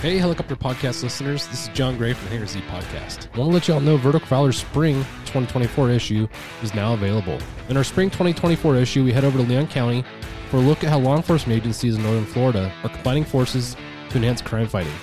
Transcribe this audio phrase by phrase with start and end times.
[0.00, 3.26] Hey, helicopter podcast listeners, this is John Gray from the Hangar Z podcast.
[3.34, 4.94] I want to let y'all know Vertical Valor's spring
[5.26, 6.26] 2024 issue
[6.62, 7.38] is now available.
[7.68, 10.02] In our spring 2024 issue, we head over to Leon County
[10.48, 13.76] for a look at how law enforcement agencies in northern Florida are combining forces
[14.08, 14.94] to enhance crime fighting.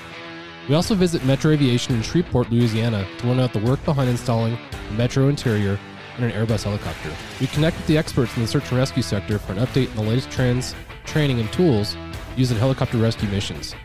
[0.68, 4.58] We also visit Metro Aviation in Shreveport, Louisiana to learn about the work behind installing
[4.90, 5.80] a Metro interior
[6.18, 7.12] in an Airbus helicopter.
[7.40, 9.98] We connect with the experts in the search and rescue sector for an update on
[9.98, 10.74] the latest trends,
[11.06, 11.96] training, and tools
[12.38, 13.76] used in helicopter rescue missions.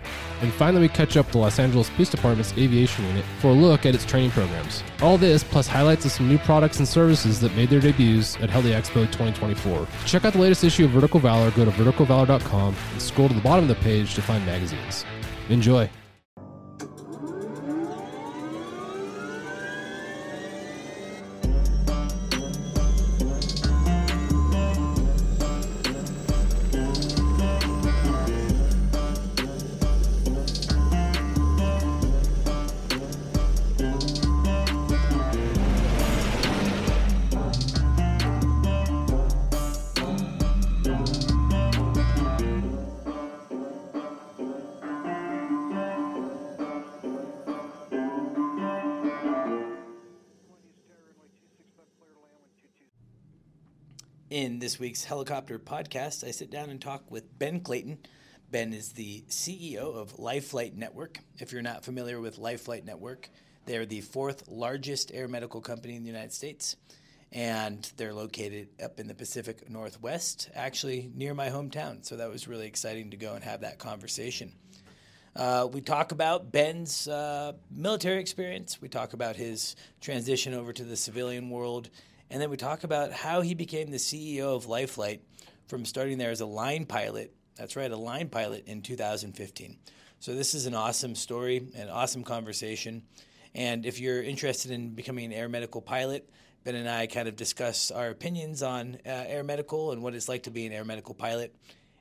[0.42, 3.52] And finally, we catch up with the Los Angeles Police Department's aviation unit for a
[3.52, 4.82] look at its training programs.
[5.00, 8.50] All this, plus highlights of some new products and services that made their debuts at
[8.50, 9.86] Heli Expo 2024.
[9.86, 13.34] To check out the latest issue of Vertical Valor, go to verticalvalor.com and scroll to
[13.34, 15.04] the bottom of the page to find magazines.
[15.48, 15.88] Enjoy.
[54.62, 57.98] This week's helicopter podcast, I sit down and talk with Ben Clayton.
[58.48, 61.18] Ben is the CEO of Life Flight Network.
[61.38, 63.28] If you're not familiar with Life Flight Network,
[63.66, 66.76] they're the fourth largest air medical company in the United States,
[67.32, 72.06] and they're located up in the Pacific Northwest, actually near my hometown.
[72.06, 74.52] So that was really exciting to go and have that conversation.
[75.34, 78.80] Uh, we talk about Ben's uh, military experience.
[78.80, 81.90] We talk about his transition over to the civilian world
[82.32, 85.22] and then we talk about how he became the CEO of Life Flight
[85.66, 87.34] from starting there as a line pilot.
[87.56, 89.76] That's right, a line pilot in 2015.
[90.18, 93.02] So this is an awesome story, an awesome conversation.
[93.54, 96.26] And if you're interested in becoming an air medical pilot,
[96.64, 100.28] Ben and I kind of discuss our opinions on uh, air medical and what it's
[100.28, 101.54] like to be an air medical pilot.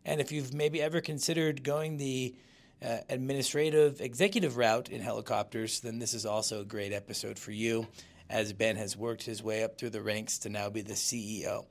[0.05, 2.33] And if you've maybe ever considered going the
[2.81, 7.85] uh, administrative executive route in helicopters, then this is also a great episode for you
[8.31, 11.65] as Ben has worked his way up through the ranks to now be the CEO.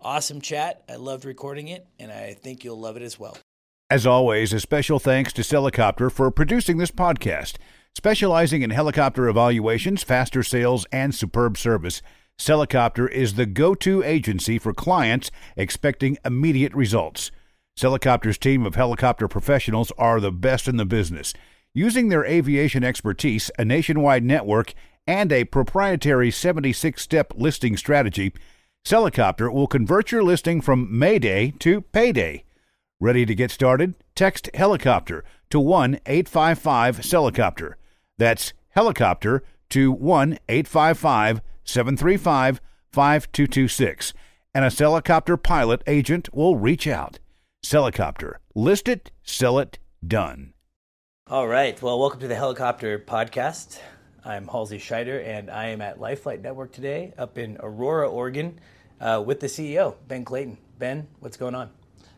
[0.00, 0.82] Awesome chat.
[0.88, 3.36] I loved recording it, and I think you'll love it as well.
[3.90, 7.56] As always, a special thanks to SellACopter for producing this podcast.
[7.94, 12.00] Specializing in helicopter evaluations, faster sales, and superb service,
[12.38, 17.30] SellACopter is the go to agency for clients expecting immediate results.
[17.78, 21.34] SellACopter's team of helicopter professionals are the best in the business.
[21.74, 24.74] Using their aviation expertise, a nationwide network,
[25.08, 28.30] and a proprietary 76 step listing strategy,
[28.84, 32.44] SellACopter will convert your listing from Mayday to Payday.
[33.00, 33.94] Ready to get started?
[34.14, 37.74] Text helicopter to 1 855 SellACopter.
[38.18, 42.60] That's helicopter to 1 855 735
[42.92, 44.12] 5226.
[44.54, 47.18] And a SellACopter pilot agent will reach out.
[47.64, 48.34] SellACopter.
[48.54, 50.52] List it, sell it, done.
[51.26, 51.80] All right.
[51.80, 53.78] Well, welcome to the Helicopter Podcast.
[54.24, 58.58] I'm Halsey Schneider, and I am at Life Flight Network today up in Aurora, Oregon,
[59.00, 60.58] uh, with the CEO, Ben Clayton.
[60.78, 61.70] Ben, what's going on?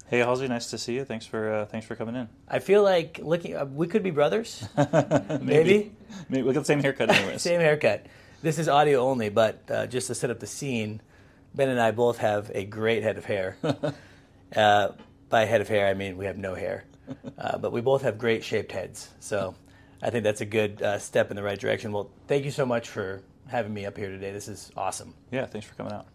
[0.08, 1.04] Hey, Halsey, nice to see you.
[1.04, 2.28] Thanks for uh, thanks for coming in.
[2.48, 3.56] I feel like looking.
[3.56, 4.66] Uh, we could be brothers.
[4.76, 5.44] Maybe.
[5.44, 5.92] Maybe.
[6.28, 6.42] Maybe.
[6.42, 7.42] We got the same haircut, anyways.
[7.42, 8.06] same haircut.
[8.42, 11.02] This is audio only, but uh, just to set up the scene,
[11.54, 13.56] Ben and I both have a great head of hair.
[14.56, 14.90] Uh,
[15.28, 16.82] by head of hair, I mean we have no hair,
[17.38, 19.08] uh, but we both have great shaped heads.
[19.20, 19.54] So
[20.02, 21.92] I think that's a good uh, step in the right direction.
[21.92, 24.32] Well, thank you so much for having me up here today.
[24.32, 25.14] This is awesome.
[25.30, 26.06] Yeah, thanks for coming out.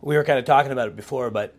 [0.00, 1.54] We were kind of talking about it before, but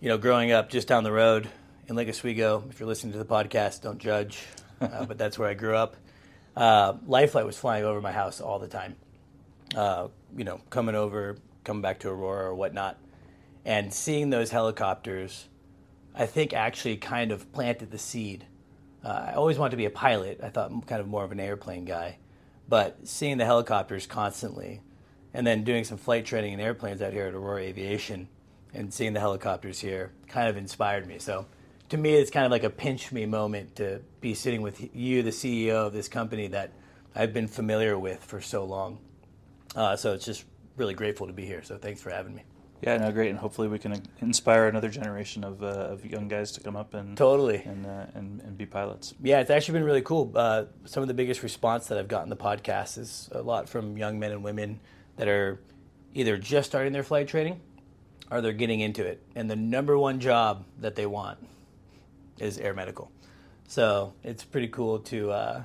[0.00, 1.48] you know, growing up just down the road
[1.88, 4.42] in Lake Oswego, if you're listening to the podcast, don't judge,
[4.80, 5.96] uh, but that's where I grew up.
[6.56, 8.96] Uh, Life Flight was flying over my house all the time.
[9.74, 12.98] Uh, you know, coming over, coming back to Aurora or whatnot,
[13.64, 15.48] and seeing those helicopters,
[16.14, 18.46] I think actually kind of planted the seed
[19.06, 20.40] uh, I always wanted to be a pilot.
[20.42, 22.18] I thought kind of more of an airplane guy,
[22.68, 24.80] but seeing the helicopters constantly,
[25.32, 28.26] and then doing some flight training in airplanes out here at Aurora Aviation,
[28.74, 31.20] and seeing the helicopters here kind of inspired me.
[31.20, 31.46] So,
[31.90, 35.22] to me, it's kind of like a pinch me moment to be sitting with you,
[35.22, 36.72] the CEO of this company that
[37.14, 38.98] I've been familiar with for so long.
[39.76, 40.44] Uh, so it's just
[40.76, 41.62] really grateful to be here.
[41.62, 42.42] So thanks for having me.
[42.82, 46.52] Yeah, no, great, and hopefully we can inspire another generation of, uh, of young guys
[46.52, 49.14] to come up and totally and, uh, and and be pilots.
[49.22, 50.30] Yeah, it's actually been really cool.
[50.34, 53.96] Uh, some of the biggest response that I've gotten the podcast is a lot from
[53.96, 54.80] young men and women
[55.16, 55.58] that are
[56.14, 57.60] either just starting their flight training
[58.30, 61.38] or they're getting into it, and the number one job that they want
[62.38, 63.10] is air medical.
[63.68, 65.62] So it's pretty cool to uh,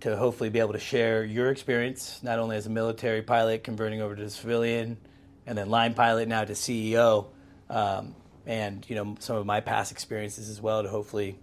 [0.00, 4.00] to hopefully be able to share your experience, not only as a military pilot converting
[4.00, 4.96] over to civilian,
[5.48, 7.26] and then line pilot now to CEO,
[7.70, 8.14] um,
[8.46, 11.38] and you know some of my past experiences as well to hopefully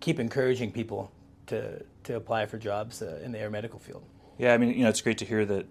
[0.00, 1.12] keep encouraging people
[1.46, 4.02] to to apply for jobs uh, in the air medical field.
[4.38, 5.66] Yeah, I mean, you know, it's great to hear that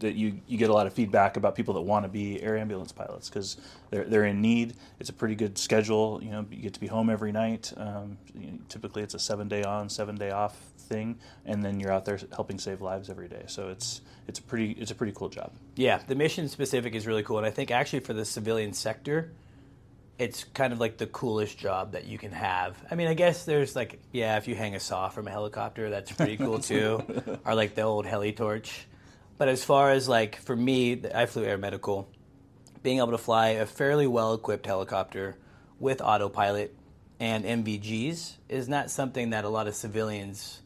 [0.00, 2.58] that you, you get a lot of feedback about people that want to be air
[2.58, 3.56] ambulance pilots because
[3.90, 4.74] they're, they're in need.
[4.98, 6.20] It's a pretty good schedule.
[6.20, 7.72] You know, you get to be home every night.
[7.76, 11.78] Um, you know, typically, it's a seven day on, seven day off thing, and then
[11.78, 13.44] you're out there helping save lives every day.
[13.46, 15.52] So it's it's a pretty it's a pretty cool job.
[15.74, 19.32] Yeah, the mission specific is really cool, and I think actually for the civilian sector,
[20.18, 22.76] it's kind of like the coolest job that you can have.
[22.90, 25.90] I mean, I guess there's like yeah, if you hang a saw from a helicopter,
[25.90, 27.02] that's pretty cool too,
[27.44, 28.86] or like the old heli torch.
[29.38, 32.08] But as far as like for me, I flew air medical,
[32.82, 35.36] being able to fly a fairly well equipped helicopter
[35.78, 36.74] with autopilot
[37.18, 40.60] and NVGs is not something that a lot of civilians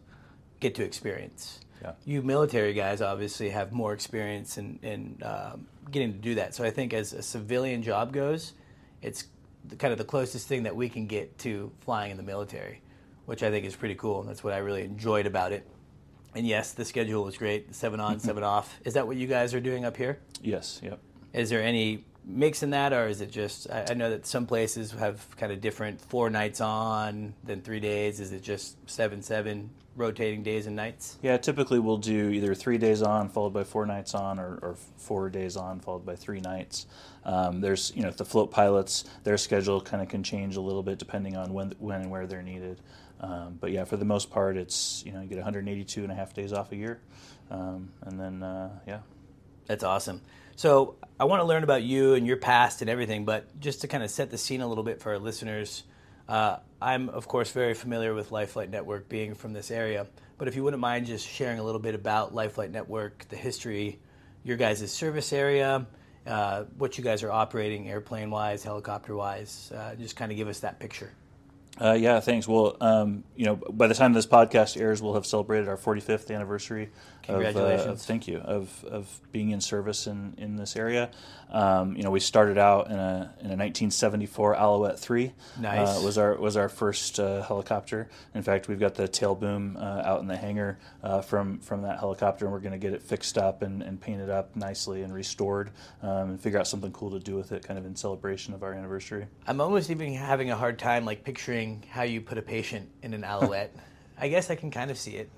[0.59, 1.61] get to experience.
[1.83, 1.93] Yeah.
[2.05, 6.55] You military guys obviously have more experience in, in um, getting to do that.
[6.55, 8.53] So I think as a civilian job goes,
[9.03, 9.25] it's
[9.65, 12.83] the, kind of the closest thing that we can get to flying in the military,
[13.27, 14.23] which I think is pretty cool.
[14.23, 15.67] That's what I really enjoyed about it.
[16.35, 17.75] And yes, the schedule was great.
[17.75, 18.79] Seven on, seven off.
[18.85, 20.21] Is that what you guys are doing up here?
[20.43, 20.81] Yes.
[20.83, 21.01] Yep.
[21.33, 23.69] Is there any mix in that, or is it just?
[23.69, 27.81] I, I know that some places have kind of different four nights on, then three
[27.81, 28.21] days.
[28.21, 31.19] Is it just seven, seven rotating days and nights?
[31.23, 34.77] Yeah, typically we'll do either three days on followed by four nights on, or, or
[34.97, 36.87] four days on followed by three nights.
[37.25, 40.61] Um, there's, you know, if the float pilots, their schedule kind of can change a
[40.61, 42.81] little bit depending on when, when and where they're needed.
[43.21, 46.15] Um, but yeah, for the most part, it's you know you get 182 and a
[46.15, 47.03] half days off a year,
[47.51, 49.01] um, and then uh, yeah.
[49.67, 50.21] That's awesome.
[50.57, 53.89] So I want to learn about you and your past and everything, but just to
[53.89, 55.85] kind of set the scene a little bit for our listeners,
[56.29, 60.07] uh, I'm of course very familiar with Life Flight Network, being from this area.
[60.39, 63.37] But if you wouldn't mind just sharing a little bit about Life Flight Network, the
[63.37, 63.99] history,
[64.43, 65.87] your guys' service area,
[66.27, 70.49] uh, what you guys are operating airplane wise, helicopter wise, uh, just kind of give
[70.49, 71.13] us that picture.
[71.81, 72.47] Uh, yeah, thanks.
[72.47, 76.35] Well, um, you know, by the time this podcast airs, we'll have celebrated our 45th
[76.35, 76.91] anniversary.
[77.23, 77.83] Congratulations!
[77.83, 81.11] Of, uh, of, thank you of, of being in service in, in this area.
[81.51, 85.33] Um, you know, we started out in a in a 1974 Alouette three.
[85.61, 88.09] Nice uh, was our was our first uh, helicopter.
[88.35, 91.83] In fact, we've got the tail boom uh, out in the hangar uh, from from
[91.83, 95.03] that helicopter, and we're going to get it fixed up and, and painted up nicely
[95.03, 95.71] and restored,
[96.03, 98.63] um, and figure out something cool to do with it, kind of in celebration of
[98.63, 99.27] our anniversary.
[99.47, 103.15] I'm almost even having a hard time like picturing how you put a patient in
[103.15, 103.75] an Alouette.
[104.21, 105.31] I guess I can kind of see it.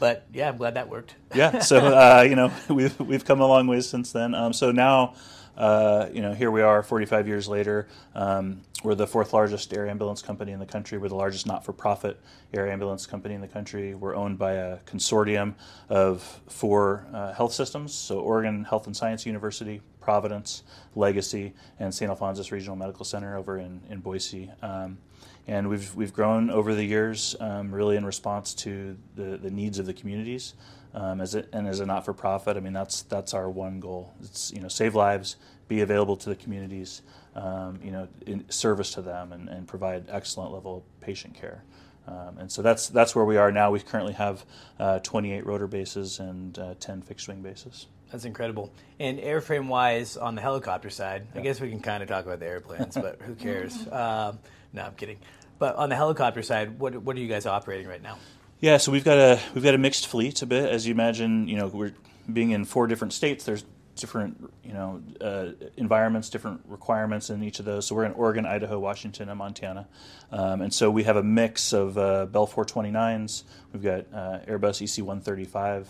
[0.00, 1.14] But yeah, I'm glad that worked.
[1.34, 4.34] yeah, so uh, you know we've we've come a long ways since then.
[4.34, 5.14] Um, so now,
[5.56, 7.86] uh, you know, here we are, 45 years later.
[8.14, 10.96] Um, we're the fourth largest air ambulance company in the country.
[10.96, 12.18] We're the largest not-for-profit
[12.54, 13.94] air ambulance company in the country.
[13.94, 15.54] We're owned by a consortium
[15.90, 20.62] of four uh, health systems: so Oregon Health and Science University, Providence,
[20.94, 22.10] Legacy, and St.
[22.10, 24.50] Alphonsus Regional Medical Center over in in Boise.
[24.62, 24.98] Um,
[25.46, 29.78] and we've we've grown over the years, um, really in response to the, the needs
[29.78, 30.54] of the communities.
[30.92, 34.12] Um, as it, and as a not-for-profit, I mean that's that's our one goal.
[34.22, 35.36] It's you know save lives,
[35.68, 37.02] be available to the communities,
[37.36, 41.62] um, you know, in service to them, and, and provide excellent level of patient care.
[42.08, 43.70] Um, and so that's that's where we are now.
[43.70, 44.44] We currently have
[44.78, 47.86] uh, 28 rotor bases and uh, 10 fixed wing bases.
[48.10, 48.72] That's incredible.
[48.98, 51.40] And airframe wise, on the helicopter side, yeah.
[51.40, 53.76] I guess we can kind of talk about the airplanes, but who cares?
[53.90, 54.38] Um,
[54.72, 55.18] no, I'm kidding.
[55.58, 58.18] But on the helicopter side, what what are you guys operating right now?
[58.60, 61.48] Yeah, so we've got a we've got a mixed fleet a bit, as you imagine.
[61.48, 61.94] You know, we're
[62.32, 63.44] being in four different states.
[63.44, 63.64] There's
[63.96, 67.86] different you know uh, environments, different requirements in each of those.
[67.86, 69.86] So we're in Oregon, Idaho, Washington, and Montana,
[70.32, 73.44] um, and so we have a mix of uh, Bell 429s.
[73.72, 75.86] We've got uh, Airbus EC135,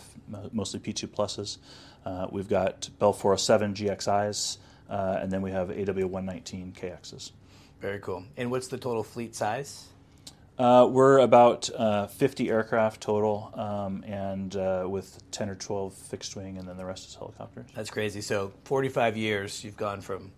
[0.53, 1.59] mostly P2 pluses.
[2.05, 7.33] Uh, we've got Bell 407 GXIs, uh, and then we have AW119 KXs.
[7.81, 8.25] Very cool.
[8.37, 9.87] And what's the total fleet size?
[10.59, 16.37] Uh, we're about uh, 50 aircraft total, um, and uh, with 10 or 12 fixed
[16.37, 17.67] wing, and then the rest is helicopters.
[17.75, 18.21] That's crazy.
[18.21, 20.33] So 45 years, you've gone from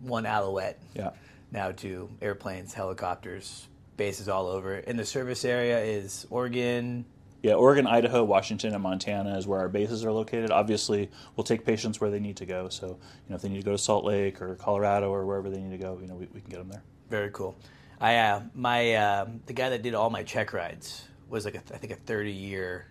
[0.00, 1.10] one Alouette yeah.
[1.52, 4.74] now to airplanes, helicopters, bases all over.
[4.74, 7.04] And the service area is Oregon,
[7.42, 10.50] yeah, Oregon, Idaho, Washington, and Montana is where our bases are located.
[10.50, 12.68] Obviously, we'll take patients where they need to go.
[12.68, 15.48] So, you know, if they need to go to Salt Lake or Colorado or wherever
[15.48, 16.82] they need to go, you know, we, we can get them there.
[17.08, 17.56] Very cool.
[18.00, 21.74] I uh, my uh, the guy that did all my check rides was like a,
[21.74, 22.86] I think a 30 year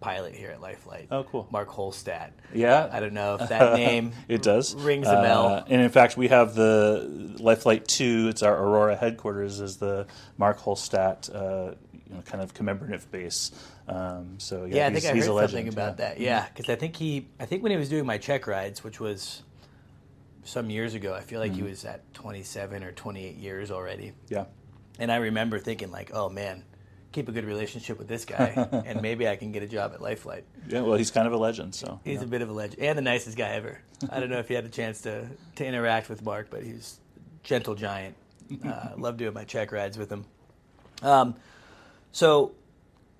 [0.00, 1.08] pilot here at Life Flight.
[1.10, 1.48] Oh, cool.
[1.50, 2.30] Mark Holstat.
[2.54, 5.46] Yeah, I don't know if that name it does rings a bell.
[5.46, 8.28] Uh, and in fact, we have the Life Flight Two.
[8.28, 9.60] It's our Aurora headquarters.
[9.60, 13.50] Is the Mark Holstat, uh, you know, kind of commemorative base.
[13.88, 15.50] Um, so yeah, Yeah, I he's, think I heard a legend.
[15.52, 16.08] something about yeah.
[16.08, 16.20] that.
[16.20, 19.00] Yeah, because I think he, I think when he was doing my check rides, which
[19.00, 19.42] was
[20.44, 21.64] some years ago, I feel like Mm-hmm.
[21.64, 24.12] he was at 27 or 28 years already.
[24.28, 24.44] Yeah,
[24.98, 26.64] And I remember thinking like, oh man,
[27.12, 30.00] keep a good relationship with this guy, and maybe I can get a job at
[30.02, 30.44] Life Flight.
[30.68, 30.80] yeah.
[30.82, 31.74] Well, he's kind of a legend.
[31.74, 33.80] So He's a bit of a legend and the nicest guy ever.
[34.10, 35.26] I don't know if you had a chance to,
[35.56, 37.00] to interact with Mark, but he's
[37.42, 38.14] gentle giant.
[38.64, 40.24] Uh, love doing my check rides with him.
[41.02, 41.34] Um,
[42.12, 42.52] so,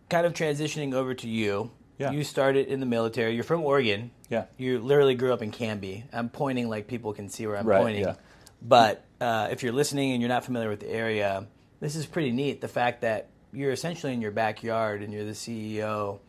[0.09, 1.71] kind of transitioning over to you.
[1.99, 2.13] Yeah.
[2.13, 3.35] You started in the military.
[3.35, 4.11] You're from Oregon.
[4.31, 4.45] Yeah.
[4.57, 6.05] You literally grew up in Canby.
[6.13, 8.05] I'm pointing like people can see where I'm Right, pointing.
[8.05, 8.15] yeah.
[8.63, 11.47] But uh, if you're listening and you're not familiar with the area,
[11.81, 12.61] this is pretty neat.
[12.61, 16.21] The fact that you're essentially in your backyard and you're the CEO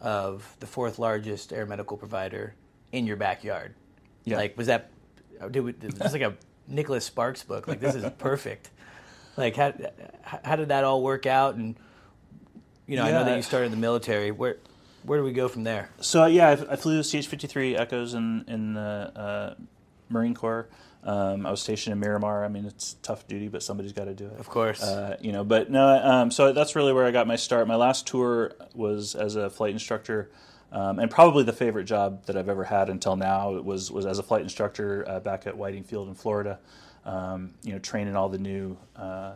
[0.00, 2.54] of the fourth largest air medical provider
[2.92, 3.74] in your backyard.
[4.24, 4.36] Yeah.
[4.36, 4.90] Like, was that?
[5.50, 6.34] Did we, this is like a
[6.68, 7.68] Nicholas Sparks book.
[7.68, 8.70] Like, this is perfect.
[9.36, 9.72] Like, how
[10.44, 11.54] how did that all work out?
[11.56, 11.76] And
[12.86, 14.30] you know, I know that you started in the military.
[14.30, 14.56] Where
[15.02, 15.90] where do we go from there?
[16.00, 19.54] So yeah, I, I flew CH-53 Echoes in in the uh,
[20.08, 20.68] Marine Corps.
[21.06, 22.44] Um, I was stationed in Miramar.
[22.44, 24.40] I mean, it's tough duty, but somebody's got to do it.
[24.40, 24.82] Of course.
[24.82, 25.86] Uh, you know, but no.
[25.86, 27.68] Um, so that's really where I got my start.
[27.68, 30.32] My last tour was as a flight instructor,
[30.72, 34.18] um, and probably the favorite job that I've ever had until now was was as
[34.18, 36.58] a flight instructor uh, back at Whiting Field in Florida.
[37.04, 39.34] Um, you know, training all the new uh,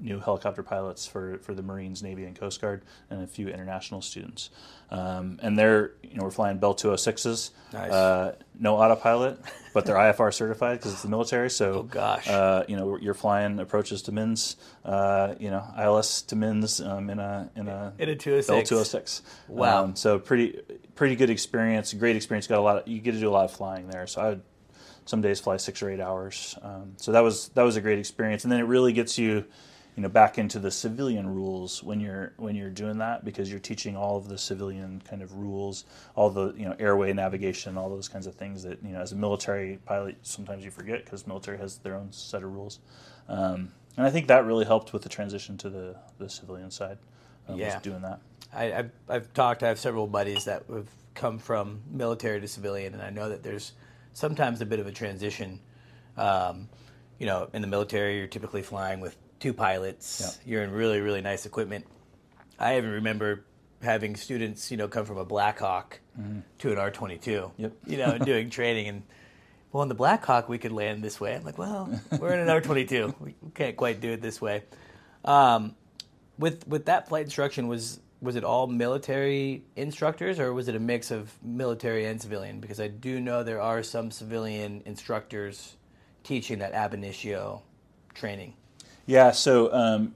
[0.00, 4.02] new helicopter pilots for, for the Marines, Navy, and Coast Guard, and a few international
[4.02, 4.50] students.
[4.90, 7.50] Um, and they're, you know, we're flying Bell 206s.
[7.72, 7.90] Nice.
[7.90, 9.40] Uh, no autopilot,
[9.72, 11.50] but they're IFR certified because it's the military.
[11.50, 12.28] So, Oh, gosh.
[12.28, 17.10] Uh, you know, you're flying approaches to MINS, uh, you know, ILS to MINS um,
[17.10, 18.46] in a in a In a 206.
[18.46, 19.22] Bell 206.
[19.48, 19.84] Wow.
[19.84, 20.60] Um, so pretty
[20.94, 22.46] pretty good experience, great experience.
[22.46, 22.76] Got a lot.
[22.78, 24.06] Of, you get to do a lot of flying there.
[24.06, 24.42] So I would
[25.06, 26.56] some days fly six or eight hours.
[26.62, 29.44] Um, so that was that was a great experience, and then it really gets you,
[29.96, 33.60] you know, back into the civilian rules when you're when you're doing that because you're
[33.60, 35.84] teaching all of the civilian kind of rules,
[36.16, 39.12] all the you know airway navigation, all those kinds of things that you know as
[39.12, 42.80] a military pilot sometimes you forget because military has their own set of rules,
[43.28, 46.98] um, and I think that really helped with the transition to the the civilian side.
[47.48, 47.78] Um, Yeah.
[47.80, 48.20] doing that.
[48.52, 49.62] I, I've, I've talked.
[49.62, 53.42] I have several buddies that have come from military to civilian, and I know that
[53.42, 53.72] there's
[54.12, 55.60] sometimes a bit of a transition.
[56.16, 56.68] Um,
[57.18, 60.38] you know, in the military, you're typically flying with two pilots.
[60.46, 61.84] You're in really, really nice equipment.
[62.58, 63.44] I even remember
[63.82, 66.00] having students, you know, come from a Black Hawk
[66.60, 67.52] to an R22.
[67.58, 67.72] Yep.
[67.86, 69.02] You know, and doing training and.
[69.70, 71.34] Well, in the Blackhawk we could land this way.
[71.34, 73.20] I'm like, well, we're in an R22.
[73.20, 74.62] We can't quite do it this way.
[75.24, 75.74] Um,
[76.38, 80.80] with with that flight instruction was was it all military instructors or was it a
[80.80, 85.76] mix of military and civilian because i do know there are some civilian instructors
[86.22, 87.62] teaching that ab initio
[88.14, 88.54] training
[89.06, 90.14] Yeah, so um,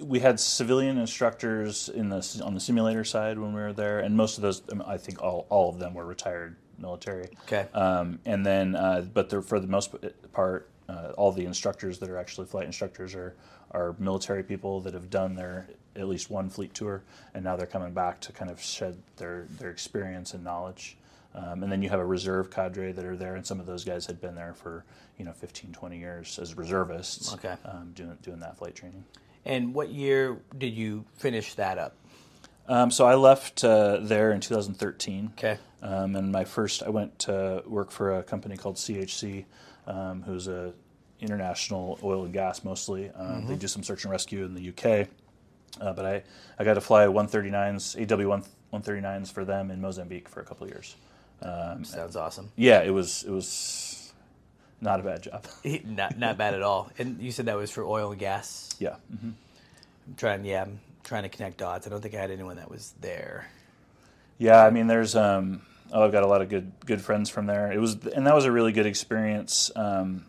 [0.00, 4.16] we had civilian instructors in the on the simulator side when we were there, and
[4.16, 7.30] most of those, I, think all, all of them were retired military.
[7.44, 7.66] Okay.
[7.72, 9.94] Um, and then, uh, but they're, for the most
[10.32, 13.34] part, uh, all the instructors that are actually flight instructors are
[13.70, 17.02] are military people that have done their at least one fleet tour,
[17.34, 20.97] and now they're coming back to kind of shed their their experience and knowledge.
[21.38, 23.84] Um, and then you have a reserve cadre that are there, and some of those
[23.84, 24.84] guys had been there for
[25.18, 27.54] you know 15, 20 years as reservists Okay.
[27.64, 29.04] um, doing doing that flight training.
[29.44, 31.94] and what year did you finish that up
[32.66, 35.30] Um, so I left uh, there in 2013.
[35.38, 35.58] Okay.
[35.80, 39.44] Um, and my first, I went to work for a company called CHC,
[39.86, 40.72] um, who's a
[41.20, 43.10] international oil and gas mostly.
[43.10, 45.08] Um, They do some search and rescue in the UK.
[45.80, 46.22] Uh, but I,
[46.58, 48.42] I got to fly 139s, AW
[48.72, 50.72] 139s for them in Mozambique for a couple of
[51.42, 51.90] years.
[51.90, 54.12] sounds awesome Yeah, it was it was
[54.80, 55.44] not a bad job.
[55.84, 58.96] not, not bad at all and you said that was for oil and gas yeah.
[59.12, 59.32] mhm.
[60.06, 62.70] i'm trying yeah i'm trying to connect dots i don't think i had anyone that
[62.70, 63.46] was there
[64.38, 67.46] Yeah, I mean, there's um, oh, I've got a lot of good good friends from
[67.46, 67.72] there.
[67.72, 69.72] It was, and that was a really good experience.
[69.74, 70.26] Um,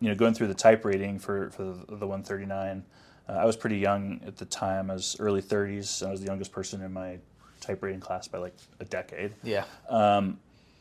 [0.00, 2.84] you know, going through the type rating for for the, the 139.
[3.28, 4.90] Uh, I was pretty young at the time.
[4.90, 6.06] I was early 30s.
[6.06, 7.18] I was the youngest person in my
[7.60, 9.32] type rating class by like a decade.
[9.42, 9.64] yeah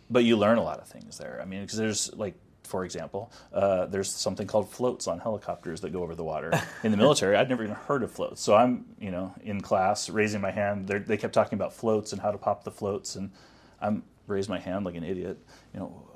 [0.09, 1.39] But you learn a lot of things there.
[1.41, 2.35] I mean, because there's like.
[2.63, 6.51] For example, uh, there's something called floats on helicopters that go over the water.
[6.83, 8.41] In the military, I'd never even heard of floats.
[8.41, 10.85] So I'm, you know, in class raising my hand.
[10.85, 13.31] They're, they kept talking about floats and how to pop the floats, and
[13.79, 15.37] I'm raised my hand like an idiot.
[15.73, 16.09] You know,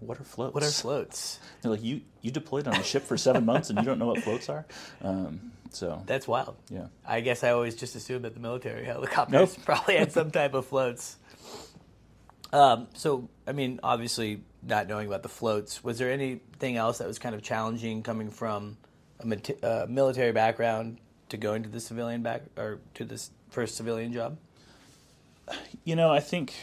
[0.00, 0.54] what are floats?
[0.54, 1.38] What are floats?
[1.62, 4.06] They're like, you you deployed on a ship for seven months and you don't know
[4.08, 4.66] what floats are.
[5.02, 6.56] Um, so That's wild.
[6.68, 9.56] yeah, I guess I always just assumed that the military helicopters Nope.
[9.64, 11.16] probably had some type of floats.
[12.52, 17.06] Um, so, I mean, obviously, not knowing about the floats, was there anything else that
[17.06, 18.76] was kind of challenging coming from
[19.20, 23.76] a mate- uh, military background to going to the civilian back or to this first
[23.76, 24.36] civilian job?
[25.84, 26.54] you know, I think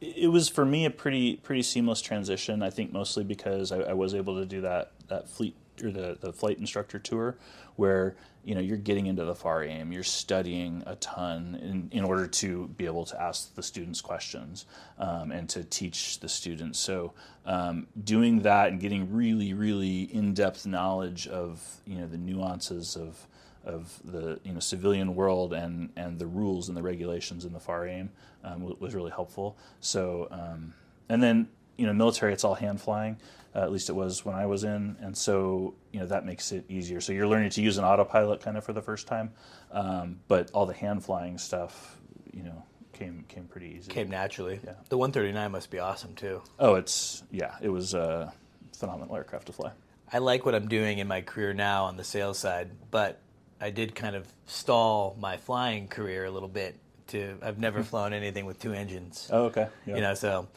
[0.00, 2.62] it was for me a pretty pretty seamless transition.
[2.62, 6.18] I think mostly because I, I was able to do that that fleet or the,
[6.20, 7.36] the flight instructor tour
[7.76, 9.92] where you know you're getting into the FAR/AIM.
[9.92, 14.66] You're studying a ton in, in order to be able to ask the students questions
[14.98, 16.78] um, and to teach the students.
[16.78, 17.12] So
[17.46, 23.26] um, doing that and getting really really in-depth knowledge of you know the nuances of
[23.64, 27.60] of the you know civilian world and and the rules and the regulations in the
[27.60, 28.10] FAR/AIM
[28.44, 29.56] um, was really helpful.
[29.80, 30.74] So um,
[31.08, 33.18] and then you know military it's all hand flying
[33.54, 36.52] uh, at least it was when I was in and so you know that makes
[36.52, 39.32] it easier so you're learning to use an autopilot kind of for the first time
[39.72, 41.98] um, but all the hand flying stuff
[42.32, 44.60] you know came came pretty easy Came naturally.
[44.64, 44.74] Yeah.
[44.88, 46.42] The 139 must be awesome too.
[46.58, 48.32] oh it's yeah it was a
[48.76, 49.70] phenomenal aircraft to fly
[50.12, 53.18] I like what I'm doing in my career now on the sales side, but
[53.62, 56.76] I did kind of stall my flying career a little bit.
[57.08, 59.28] To I've never flown anything with two engines.
[59.32, 59.94] oh okay yeah.
[59.94, 60.48] You know, so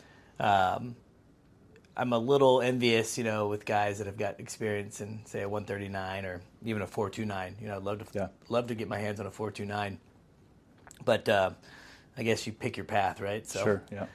[0.41, 0.95] um,
[1.97, 5.49] I'm a little envious, you know, with guys that have got experience in say a
[5.49, 7.55] 139 or even a 429.
[7.61, 8.27] You know, I'd love to Yeah.
[8.49, 9.97] love to get my hands on a 429,
[11.03, 11.51] but uh,
[12.17, 13.47] I guess you pick your path, right?
[13.47, 14.05] So sure yeah,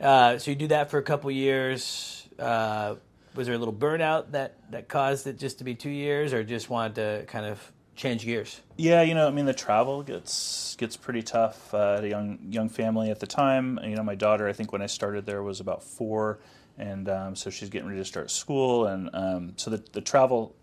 [0.00, 0.08] yeah.
[0.08, 2.26] uh, so you do that for a couple years.
[2.38, 2.96] Uh,
[3.34, 6.42] was there a little burnout that, that caused it just to be two years, or
[6.42, 8.60] just wanted to kind of change gears?
[8.76, 11.72] Yeah, you know, I mean, the travel gets gets pretty tough.
[11.72, 13.78] Uh, a young young family at the time.
[13.84, 16.40] You know, my daughter, I think when I started there was about four,
[16.80, 20.56] and um, so she's getting ready to start school, and um, so the the travel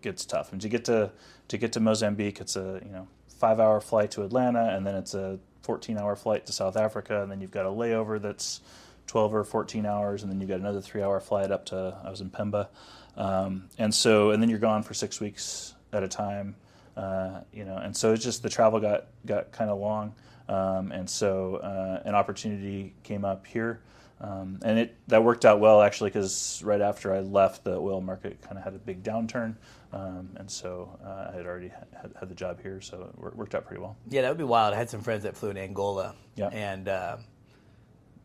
[0.00, 0.52] gets tough.
[0.52, 1.10] And to get to
[1.48, 4.94] to get to Mozambique, it's a you know five hour flight to Atlanta, and then
[4.94, 8.60] it's a fourteen hour flight to South Africa, and then you've got a layover that's
[9.06, 12.10] twelve or fourteen hours, and then you've got another three hour flight up to I
[12.10, 12.68] was in Pemba,
[13.16, 16.54] um, and so and then you're gone for six weeks at a time,
[16.96, 20.14] uh, you know, and so it's just the travel got got kind of long,
[20.48, 23.80] um, and so uh, an opportunity came up here.
[24.20, 28.00] Um, and it that worked out well actually because right after I left, the oil
[28.00, 29.54] market kind of had a big downturn,
[29.92, 33.54] um, and so uh, I had already had, had the job here, so it worked
[33.54, 33.96] out pretty well.
[34.08, 34.74] Yeah, that would be wild.
[34.74, 36.48] I had some friends that flew in Angola, Yeah.
[36.48, 37.18] and uh,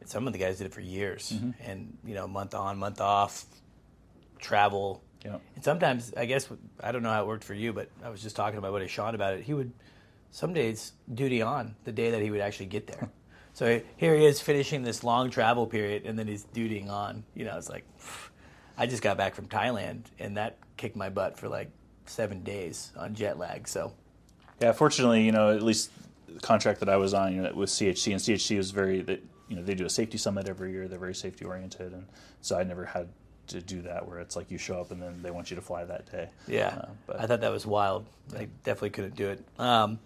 [0.06, 1.51] some of the guys did it for years, Mm-hmm.
[1.69, 3.45] and you know, month on, month off,
[4.39, 5.03] travel.
[5.23, 5.38] Yeah.
[5.56, 6.49] And sometimes, I guess,
[6.82, 8.71] I don't know how it worked for you, but I was just talking to my
[8.71, 9.43] buddy Sean about it.
[9.43, 9.71] He would
[10.32, 13.10] some days duty on the day that he would actually get there.
[13.53, 17.23] so here he is finishing this long travel period, and then he's dutying on.
[17.35, 17.85] You know, it's like
[18.77, 21.69] I just got back from Thailand, and that kicked my butt for like
[22.05, 23.67] seven days on jet lag.
[23.67, 23.93] So
[24.59, 25.91] Yeah, fortunately, you know, at least
[26.27, 29.21] the contract that I was on, you know, with CHC, and CHC was very, that
[29.47, 30.87] you know, they do a safety summit every year.
[30.87, 32.07] They're very safety oriented, and
[32.41, 33.07] so I never had
[33.47, 35.61] to do that where it's like you show up and then they want you to
[35.61, 36.29] fly that day.
[36.47, 38.05] Yeah, Uh, but I thought that was wild.
[38.35, 39.45] I definitely couldn't do it.
[39.59, 39.99] Um,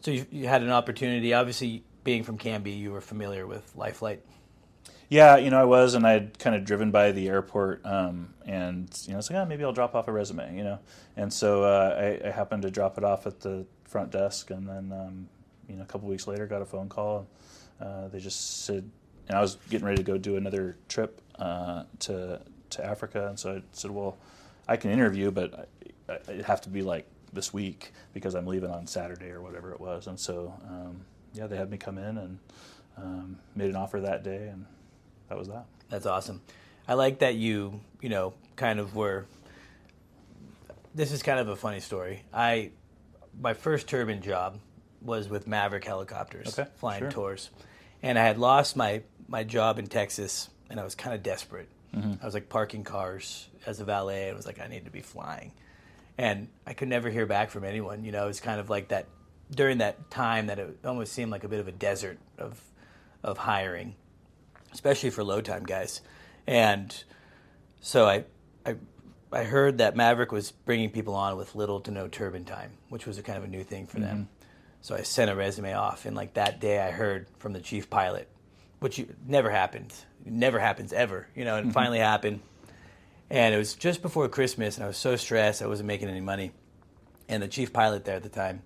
[0.00, 1.34] so you, you had an opportunity.
[1.34, 4.20] Obviously, being from Canby, you were familiar with Life Flight.
[5.08, 8.88] Yeah, you know, I was, and I'd kind of driven by the airport, um, and
[9.06, 10.78] you know, it's like, oh, maybe I'll drop off a resume, you know,
[11.16, 14.68] and so uh, I, I happened to drop it off at the front desk, and
[14.68, 15.28] then um,
[15.68, 17.26] you know, a couple weeks later, got a phone call.
[17.80, 18.88] Uh, they just said,
[19.28, 22.40] and I was getting ready to go do another trip uh, to
[22.70, 24.16] to Africa, and so I said, well,
[24.66, 25.68] I can interview, but
[26.08, 29.42] I, I, it'd have to be like this week because I'm leaving on Saturday or
[29.42, 31.02] whatever it was, and so um,
[31.34, 32.38] yeah, they had me come in and
[32.96, 34.64] um, made an offer that day, and
[35.28, 35.66] that was that.
[35.90, 36.40] That's awesome.
[36.88, 39.26] I like that you, you know, kind of were.
[40.94, 42.22] This is kind of a funny story.
[42.32, 42.70] I,
[43.40, 44.58] my first turbine job
[45.02, 47.10] was with Maverick helicopters, Okay, flying sure.
[47.10, 47.50] tours,
[48.02, 51.68] and I had lost my my job in Texas, and I was kind of desperate.
[51.94, 52.14] Mm-hmm.
[52.22, 55.00] I was like parking cars as a valet, and was like, I need to be
[55.00, 55.52] flying,
[56.16, 58.04] and I could never hear back from anyone.
[58.04, 59.06] You know, it was kind of like that
[59.50, 62.60] during that time that it almost seemed like a bit of a desert of
[63.22, 63.94] of hiring
[64.74, 66.02] especially for low time guys.
[66.46, 66.94] And
[67.80, 68.24] so I,
[68.66, 68.74] I,
[69.32, 73.06] I heard that Maverick was bringing people on with little to no turbine time, which
[73.06, 74.16] was a kind of a new thing for them.
[74.16, 74.46] Mm-hmm.
[74.82, 77.88] So I sent a resume off, and like that day, I heard from the chief
[77.88, 78.28] pilot,
[78.80, 79.94] which never happened,
[80.26, 81.56] It never happens ever, you know.
[81.56, 81.72] And it mm-hmm.
[81.72, 82.40] finally happened,
[83.30, 86.20] and it was just before Christmas, and I was so stressed, I wasn't making any
[86.20, 86.52] money.
[87.30, 88.60] And the chief pilot there at the time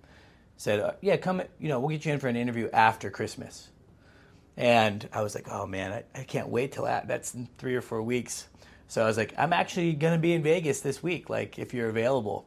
[0.59, 3.69] said, uh, "Yeah, come, you know, we'll get you in for an interview after Christmas."
[4.57, 7.07] And I was like, oh man, I, I can't wait till that.
[7.07, 8.47] That's in three or four weeks.
[8.89, 11.73] So I was like, I'm actually going to be in Vegas this week, like if
[11.73, 12.45] you're available.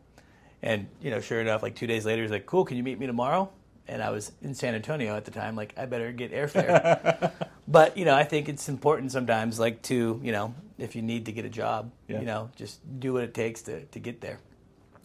[0.62, 2.98] And, you know, sure enough, like two days later, he's like, cool, can you meet
[2.98, 3.48] me tomorrow?
[3.88, 7.32] And I was in San Antonio at the time, like, I better get airfare.
[7.68, 11.26] but, you know, I think it's important sometimes, like, to, you know, if you need
[11.26, 12.20] to get a job, Yeah.
[12.20, 14.38] you know, just do what it takes to, to get there.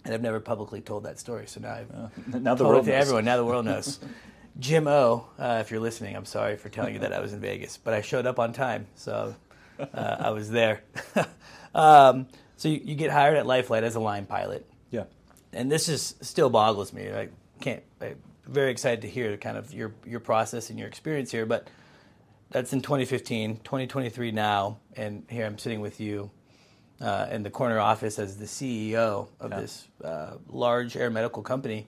[0.08, 1.91] And I've never publicly told that story, so now I've
[2.41, 3.02] now the told it world to knows.
[3.02, 3.26] everyone.
[3.26, 4.00] Now the world knows.
[4.58, 7.41] Jim O, uh, if you're listening, I'm sorry for telling you that I was in
[7.41, 9.36] Vegas, but I showed up on time, so
[9.78, 10.82] uh, I was there.
[11.76, 15.04] um, so you, you get hired at Life Flight as a line pilot, Yeah.
[15.52, 17.12] and this is still boggles me.
[17.12, 17.28] I
[17.60, 17.84] can't.
[18.02, 18.15] I'm
[18.48, 21.67] very excited to hear kind of your your process and your experience here, but
[22.50, 26.32] that's in 2015, 2023 now, and here I'm sitting with you
[27.02, 29.60] uh, in the corner office as the CEO of Yeah.
[29.60, 31.88] this uh, large air medical company.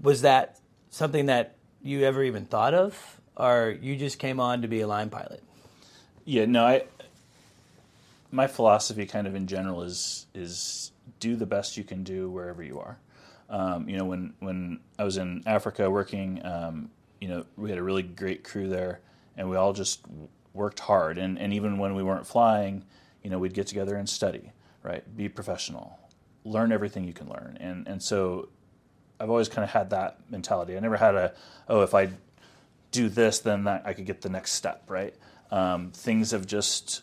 [0.00, 0.58] Was that
[0.90, 4.86] something that you ever even thought of, or you just came on to be a
[4.86, 5.42] line pilot?
[6.24, 6.84] Yeah, no, I
[8.30, 12.62] my philosophy kind of in general is is do the best you can do wherever
[12.62, 12.98] you are.
[13.50, 17.78] Um, you know, when when I was in Africa working, um, you know, we had
[17.78, 19.00] a really great crew there,
[19.36, 20.00] and we all just
[20.54, 21.18] worked hard.
[21.18, 22.84] And and even when we weren't flying,
[23.24, 24.52] you know, we'd get together and study,
[24.84, 25.16] right?
[25.16, 25.98] Be professional,
[26.44, 27.58] learn everything you can learn.
[27.60, 28.50] And and so,
[29.18, 30.76] I've always kind of had that mentality.
[30.76, 31.34] I never had a
[31.68, 32.10] oh, if I
[32.92, 35.14] do this, then that I could get the next step, right?
[35.50, 37.02] Um, things have just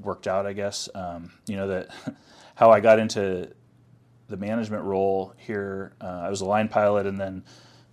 [0.00, 0.88] worked out, I guess.
[0.94, 1.88] Um, you know that
[2.54, 3.50] how I got into
[4.28, 5.94] the management role here.
[6.00, 7.44] Uh, I was a line pilot, and then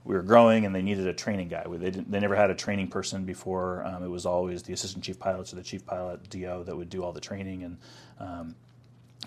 [0.04, 1.64] we were growing, and they needed a training guy.
[1.68, 3.86] They they never had a training person before.
[3.86, 6.90] Um, it was always the assistant chief pilots or the chief pilot DO that would
[6.90, 7.78] do all the training, and
[8.20, 8.56] um,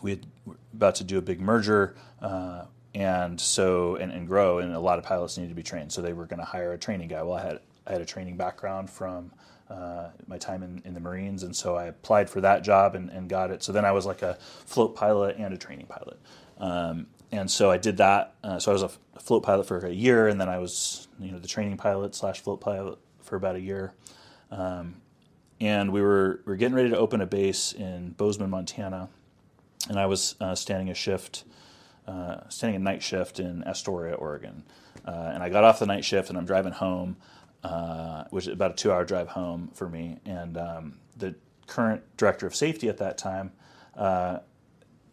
[0.02, 1.94] we had were about to do a big merger.
[2.20, 5.92] Uh, and so and, and grow and a lot of pilots needed to be trained
[5.92, 8.04] so they were going to hire a training guy well i had i had a
[8.06, 9.32] training background from
[9.68, 13.10] uh, my time in, in the marines and so i applied for that job and,
[13.10, 14.34] and got it so then i was like a
[14.64, 16.18] float pilot and a training pilot
[16.58, 19.92] um, and so i did that uh, so i was a float pilot for a
[19.92, 23.56] year and then i was you know the training pilot slash float pilot for about
[23.56, 23.92] a year
[24.50, 25.00] um,
[25.60, 29.08] and we were we were getting ready to open a base in bozeman montana
[29.88, 31.44] and i was uh, standing a shift
[32.06, 34.62] uh, standing a night shift in Astoria, Oregon.
[35.06, 37.16] Uh, and I got off the night shift and I'm driving home,
[37.62, 40.18] uh, which is about a two hour drive home for me.
[40.26, 41.34] And um, the
[41.66, 43.52] current director of safety at that time
[43.96, 44.40] uh,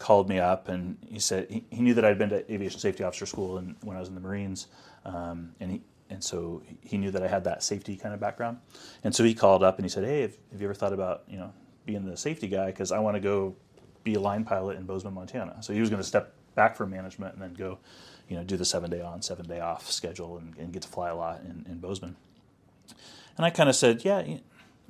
[0.02, 3.04] called me up and he said he, he knew that I'd been to aviation safety
[3.04, 4.68] officer school and, when I was in the Marines.
[5.06, 8.58] Um, and he, and so he knew that I had that safety kind of background.
[9.04, 11.24] And so he called up and he said, Hey, have, have you ever thought about,
[11.28, 11.54] you know,
[11.86, 12.68] being the safety guy?
[12.68, 13.56] Because I want to go
[14.04, 15.62] be a line pilot in Bozeman, Montana.
[15.62, 17.78] So he was going to step back from management and then go,
[18.28, 20.88] you know, do the seven day on, seven day off schedule and, and get to
[20.88, 22.16] fly a lot in, in Bozeman.
[23.38, 24.18] And I kind of said, yeah,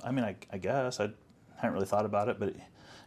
[0.02, 1.10] I mean, I, I guess I
[1.56, 2.62] hadn't really thought about it, but and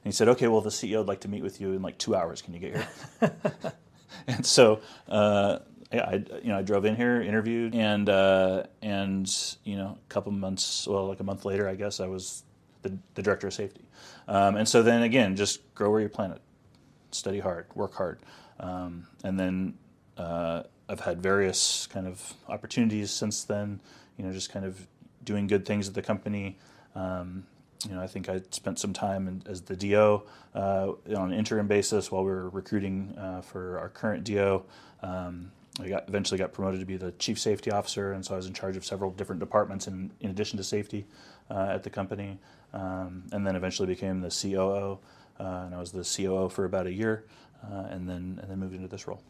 [0.05, 2.15] he said, okay, well, the CEO would like to meet with you in like two
[2.15, 2.41] hours.
[2.41, 3.31] Can you get here?
[4.27, 5.59] and so, uh,
[5.91, 9.31] yeah, I you know I drove in here, interviewed, and uh, and
[9.63, 12.43] you know a couple months, well, like a month later, I guess I was
[12.81, 13.85] the, the director of safety.
[14.27, 16.41] Um, and so then again, just grow where you plant it,
[17.11, 18.19] study hard, work hard,
[18.59, 19.75] um, and then
[20.17, 23.79] uh, I've had various kind of opportunities since then.
[24.17, 24.87] You know, just kind of
[25.23, 26.57] doing good things at the company.
[26.95, 27.45] Um,
[27.87, 30.23] you know, I think I spent some time in, as the DO
[30.55, 34.63] uh, on an interim basis while we were recruiting uh, for our current DO.
[35.01, 38.37] Um, I got eventually got promoted to be the chief safety officer, and so I
[38.37, 41.05] was in charge of several different departments in, in addition to safety
[41.49, 42.39] uh, at the company.
[42.73, 44.99] Um, and then eventually became the COO,
[45.39, 47.25] uh, and I was the COO for about a year,
[47.63, 49.21] uh, and then and then moved into this role.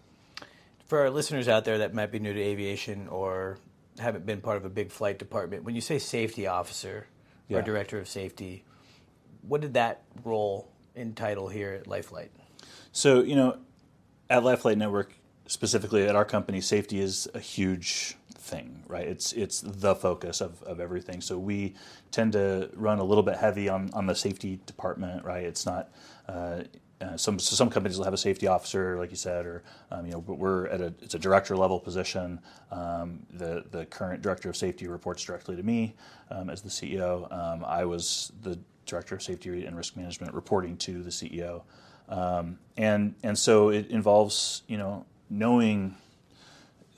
[0.88, 3.58] For our listeners out there that might be new to aviation or
[4.00, 7.08] haven't been part of a big flight department, when you say safety officer
[7.50, 7.62] or Yeah.
[7.62, 8.64] director of safety,
[9.42, 12.32] what did that role entitle here at Life Flight?
[12.92, 13.58] So, you know,
[14.30, 15.14] at Life Flight Network,
[15.48, 19.08] specifically at our company, safety is a huge thing, right?
[19.08, 21.22] It's it's the focus of, of everything.
[21.22, 21.76] So we
[22.12, 25.44] tend to run a little bit heavy on, on the safety department, right?
[25.44, 25.90] It's not
[26.28, 26.64] uh,
[27.02, 30.06] uh, some so some companies will have a safety officer, like you said, or um,
[30.06, 32.40] you know, but we're at a it's a director level position.
[32.72, 35.96] Um, the the current director of safety reports directly to me
[36.32, 37.32] um, as the CEO.
[37.34, 41.64] Um, I was the director of safety and risk management, reporting to the CEO,
[42.08, 45.96] um, and and so it involves you know knowing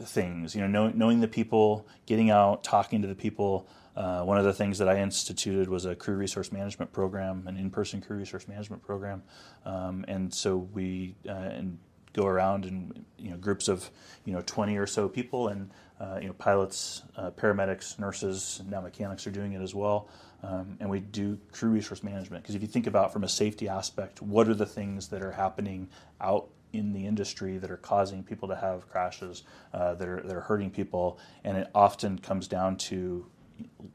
[0.04, 3.68] things, you know, know, knowing the people, getting out, talking to the people.
[3.98, 7.58] Uh, one of the things that I instituted was a crew resource management program, an
[7.58, 9.24] in-person crew resource management program,
[9.66, 11.80] um, and so we uh, and
[12.14, 13.90] go around in you know groups of
[14.24, 18.80] you know 20 or so people and uh, you know, pilots, uh, paramedics, nurses, now
[18.82, 20.08] mechanics are doing it as well.
[20.44, 22.44] Um, and we do crew resource management.
[22.44, 25.32] Because if you think about from a safety aspect, what are the things that are
[25.32, 25.90] happening
[26.22, 30.36] out in the industry that are causing people to have crashes, uh, that are that
[30.36, 33.26] are hurting people, and it often comes down to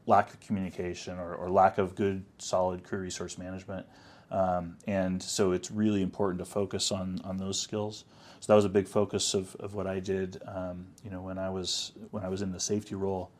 [0.05, 3.85] lack of communication or, or lack of good, solid crew resource management.
[4.31, 8.05] Um, and so it's really important to focus on on those skills.
[8.39, 10.41] So that was a big focus of, of what I did.
[10.45, 13.31] Um, you know, when I was when I was in the safety role,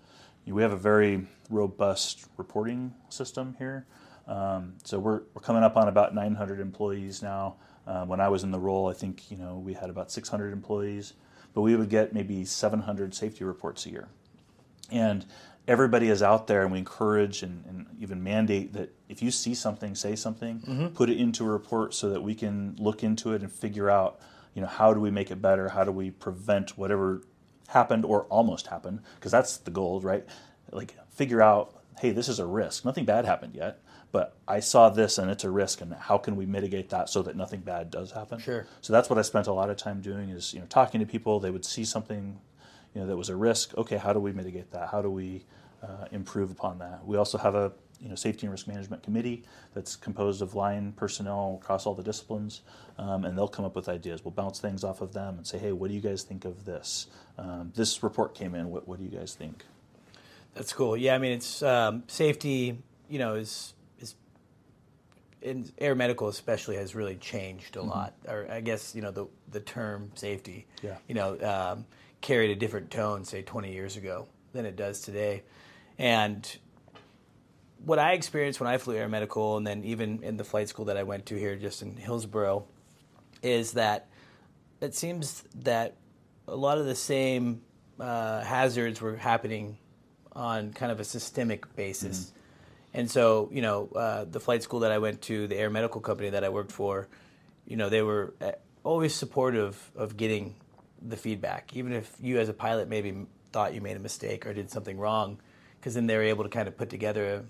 [0.46, 3.86] we have a very robust reporting system here.
[4.28, 7.56] Um, so we're we're coming up on about 900 employees now.
[7.86, 10.54] Uh, when I was in the role, I think you know we had about 600
[10.54, 11.14] employees,
[11.54, 14.08] but we would get maybe 700 safety reports a year,
[14.92, 15.26] and
[15.68, 19.54] everybody is out there, and we encourage and, and even mandate that if you see
[19.54, 20.88] something, say something, mm-hmm.
[20.88, 24.20] put it into a report so that we can look into it and figure out
[24.54, 27.24] you know how do we make it better, how do we prevent whatever
[27.70, 30.26] happened or almost happened, because that's the goal, right?
[30.72, 32.86] Like figure out, hey, this is a risk.
[32.86, 33.80] Nothing bad happened yet
[34.14, 37.24] but I saw this and it's a risk, and how can we mitigate that so
[37.24, 38.38] that nothing bad does happen?
[38.40, 38.68] Sure.
[38.80, 41.06] So that's what I spent a lot of time doing is you know talking to
[41.08, 41.40] people.
[41.40, 42.40] They would see something,
[42.94, 43.78] you know, that was a risk.
[43.78, 44.90] Okay, how do we mitigate that?
[44.90, 45.44] How do we
[45.82, 47.06] uh, improve upon that?
[47.06, 50.92] We also have a you know safety and risk management committee that's composed of line
[50.92, 52.62] personnel across all the disciplines,
[52.98, 54.24] um, and they'll come up with ideas.
[54.24, 56.66] We'll bounce things off of them and say, hey, what do you guys think of
[56.66, 57.08] this?
[57.38, 58.70] Um, this report came in.
[58.70, 59.64] What what do you guys think?
[60.54, 60.96] That's cool.
[60.96, 62.78] Yeah, I mean, it's um, safety.
[63.10, 64.16] You know, is is
[65.42, 67.90] in air medical especially has really changed a mm-hmm.
[67.90, 68.14] lot.
[68.28, 70.98] Or I guess you know the the term safety, yeah.
[71.08, 71.86] you know, um,
[72.24, 75.44] carried a different tone say 20 years ago than it does today.
[76.00, 76.44] And
[77.86, 80.86] what I experienced when I flew air medical, and then even in the flight school
[80.86, 82.66] that I went to here, just in Hillsboro,
[83.44, 84.08] is that
[84.82, 85.98] it seems that
[86.48, 87.62] a lot of the same
[88.00, 89.78] uh, hazards were happening
[90.32, 92.20] on kind of a systemic basis.
[92.20, 92.40] Mm-hmm
[92.94, 96.00] and so, you know, uh, the flight school that I went to, the air medical
[96.00, 97.08] company that I worked for,
[97.66, 98.52] you know, they were uh,
[98.84, 100.56] always supportive of getting
[101.08, 104.54] the feedback, even if you as a pilot maybe thought you made a mistake or
[104.54, 105.40] did something wrong,
[105.80, 107.44] because then they were able to kind of put together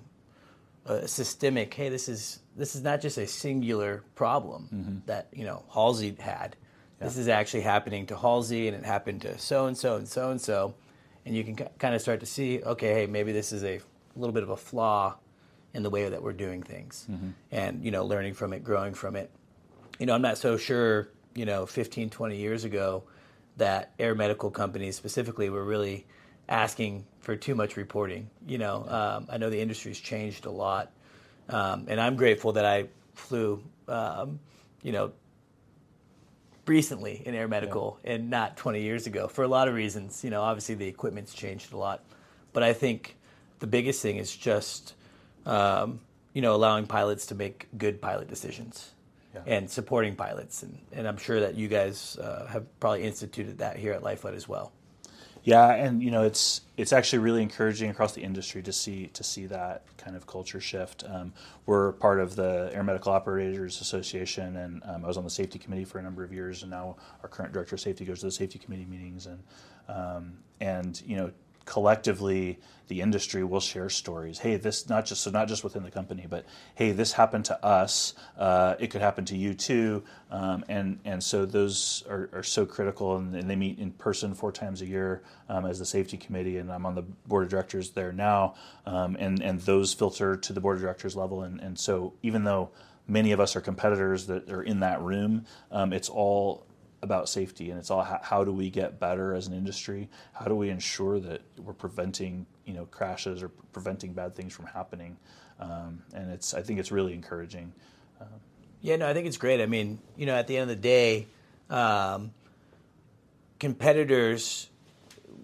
[0.85, 1.73] a, a, systemic.
[1.73, 4.97] Hey, this is this is not just a singular problem mm-hmm.
[5.05, 6.55] that you know Halsey had.
[6.99, 7.07] Yeah.
[7.07, 10.31] This is actually happening to Halsey, and it happened to so and so and so
[10.31, 10.73] and so,
[11.25, 13.79] and you can kind of start to see, okay, hey, maybe this is a
[14.15, 15.15] little bit of a flaw
[15.73, 17.29] in the way that we're doing things mm-hmm.
[17.51, 19.31] and you know learning from it growing from it
[19.99, 23.03] you know i'm not so sure you know 15 20 years ago
[23.57, 26.05] that air medical companies specifically were really
[26.49, 30.91] asking for too much reporting you know um, i know the industry's changed a lot
[31.49, 32.85] um, and i'm grateful that i
[33.15, 34.39] flew um,
[34.81, 35.11] you know
[36.65, 38.13] recently in air medical yeah.
[38.13, 41.33] and not 20 years ago for a lot of reasons you know obviously the equipment's
[41.33, 42.03] changed a lot
[42.53, 43.15] but i think
[43.59, 44.93] the biggest thing is just
[45.45, 45.99] um,
[46.33, 48.92] you know, allowing pilots to make good pilot decisions
[49.33, 49.41] yeah.
[49.45, 50.63] and supporting pilots.
[50.63, 54.35] And, and I'm sure that you guys uh, have probably instituted that here at LifeFlight
[54.35, 54.71] as well.
[55.43, 59.23] Yeah, and you know it's it's actually really encouraging across the industry to see to
[59.25, 61.03] see that kind of culture shift.
[61.05, 61.33] Um,
[61.65, 65.59] we're part of the Air Medical Operators Association, and um, I was on the safety
[65.59, 68.27] committee for a number of years, and now our current director of safety goes to
[68.27, 69.43] the safety committee meetings, and
[69.89, 71.29] um, and you know
[71.65, 74.39] collectively the industry will share stories.
[74.39, 76.45] Hey this not just so not just within the company but
[76.75, 80.03] hey this happened to us uh, it could happen to you too.
[80.29, 84.33] Um, and and so those are, are so critical and, and, they meet in person
[84.33, 87.49] four times a year um, as the safety committee and I'm on the board of
[87.49, 88.55] directors there now.
[88.85, 92.43] Um, and and those filter to the board of directors level and, and so even
[92.43, 92.69] though
[93.07, 96.65] many of us are competitors that are in that room um, it's all
[97.03, 100.09] about safety, and it's all how, how, do we get better as an industry?
[100.31, 104.65] How do we ensure that we're preventing you know crashes or preventing bad things from
[104.65, 105.17] happening?
[105.59, 107.73] Um, and it's I think it's really encouraging.
[108.19, 108.27] Um,
[108.81, 109.61] yeah, no, I think it's great.
[109.61, 111.27] I mean, you know, at the end of the day,
[111.69, 112.31] um,
[113.59, 114.69] competitors,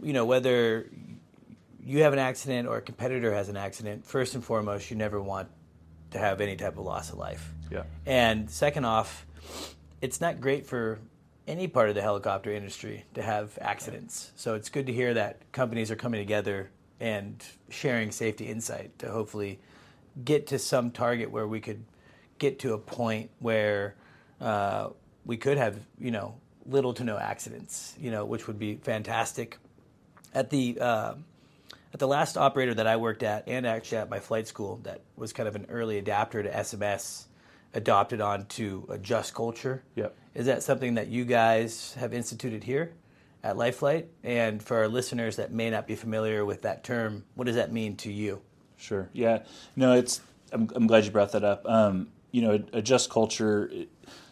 [0.02, 0.90] you know, whether
[1.84, 5.22] you have an accident or a competitor has an accident, first and foremost, you never
[5.22, 5.50] want
[6.12, 7.54] to have any type of loss of life.
[7.70, 7.84] Yeah.
[8.06, 9.26] And second off,
[10.02, 11.00] it's not great for
[11.50, 14.32] any part of the helicopter industry to have accidents.
[14.36, 19.10] So it's good to hear that companies are coming together and sharing safety insight to
[19.10, 19.60] hopefully
[20.24, 21.84] get to some target where we could
[22.38, 23.96] get to a point where
[24.40, 24.90] uh,
[25.26, 26.36] we could have, you know,
[26.68, 29.58] little to no accidents, you know, which would be fantastic.
[30.34, 31.14] At the uh,
[31.92, 35.02] at the last operator that I worked at, and actually at my flight school, that
[35.16, 37.26] was kind of an early adapter to SMS
[37.74, 39.84] adopted onto a just culture.
[39.96, 40.16] Yep.
[40.36, 42.94] Is that something that you guys have instituted here?
[43.44, 44.06] at LifeFlight?
[44.24, 47.72] And for our listeners that may not be familiar with that term, what does that
[47.72, 48.42] mean to you?
[48.78, 49.10] Sure.
[49.14, 49.44] Yeah.
[49.76, 50.22] No, it's.
[50.52, 51.66] I'm, I'm glad you brought that up.
[51.66, 53.72] Um, you know, a, a just culture.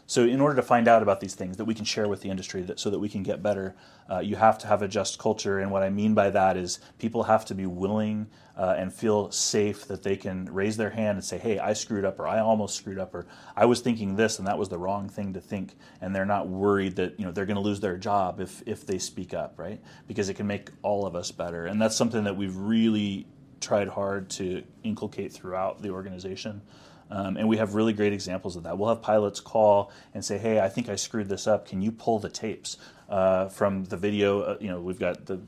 [0.09, 2.29] So, in order to find out about these things that we can share with the
[2.29, 3.75] industry, that, so that we can get better,
[4.09, 5.59] uh, you have to have a just culture.
[5.59, 9.29] And what I mean by that is people have to be willing uh, and feel
[9.31, 12.39] safe that they can raise their hand and say, "Hey, I screwed up," or "I
[12.39, 15.41] almost screwed up," or "I was thinking this and that was the wrong thing to
[15.41, 18.63] think," and they're not worried that you know they're going to lose their job if
[18.65, 19.81] if they speak up, right?
[20.07, 23.27] Because it can make all of us better, and that's something that we've really
[23.59, 26.61] tried hard to inculcate throughout the organization.
[27.09, 28.77] Um, and we have really great examples of that.
[28.77, 31.67] We'll have pilots call and say, "Hey, I think I screwed this up.
[31.67, 32.77] Can you pull the tapes
[33.09, 34.41] uh, from the video?
[34.41, 35.39] Uh, you know, we've got the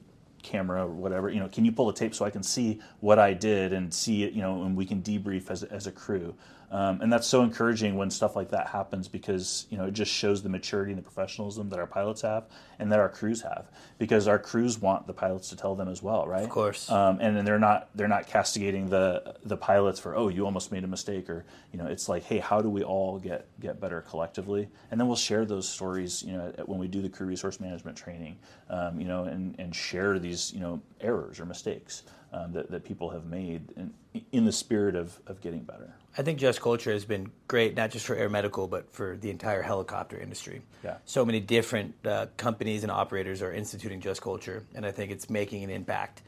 [0.42, 1.30] camera or whatever.
[1.30, 3.94] You know, can you pull the tape so I can see what I did and
[3.94, 4.34] see it?
[4.34, 6.36] You know, and we can debrief as as a crew."
[6.72, 10.12] Um, and that's so encouraging when stuff like that happens because you know it just
[10.12, 12.46] shows the maturity and the professionalism that our pilots have
[12.78, 16.04] and that our crews have because our crews want the pilots to tell them as
[16.04, 16.44] well, right?
[16.44, 16.90] Of course.
[16.90, 20.72] Um, and then they're not they're not castigating the the pilots for oh you almost
[20.72, 23.80] made a mistake or you know it's like hey how do we all get get
[23.80, 27.28] better collectively and then we'll share those stories you know when we do the crew
[27.28, 28.38] resource management training
[28.70, 32.84] um, you know and and share these you know errors or mistakes um, that, that
[32.84, 33.94] people have made in,
[34.32, 35.94] in the spirit of, of getting better.
[36.18, 39.30] I think Just Culture has been great, not just for air medical, but for the
[39.30, 40.62] entire helicopter industry.
[40.84, 40.98] Yeah.
[41.06, 45.30] So many different uh, companies and operators are instituting Just Culture, and I think it's
[45.30, 46.22] making an impact.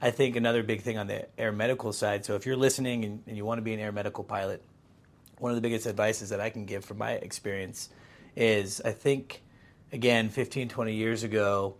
[0.00, 3.22] I think another big thing on the air medical side, so if you're listening and,
[3.26, 4.62] and you want to be an air medical pilot,
[5.38, 7.90] one of the biggest advices that I can give from my experience
[8.34, 9.42] is I think,
[9.92, 11.76] again, 15, 20 years ago,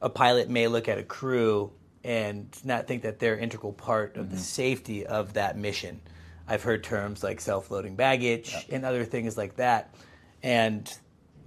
[0.00, 1.72] a pilot may look at a crew
[2.08, 4.36] and not think that they're integral part of mm-hmm.
[4.36, 6.00] the safety of that mission.
[6.48, 8.64] I've heard terms like self-loading baggage yep.
[8.70, 9.94] and other things like that,
[10.42, 10.90] and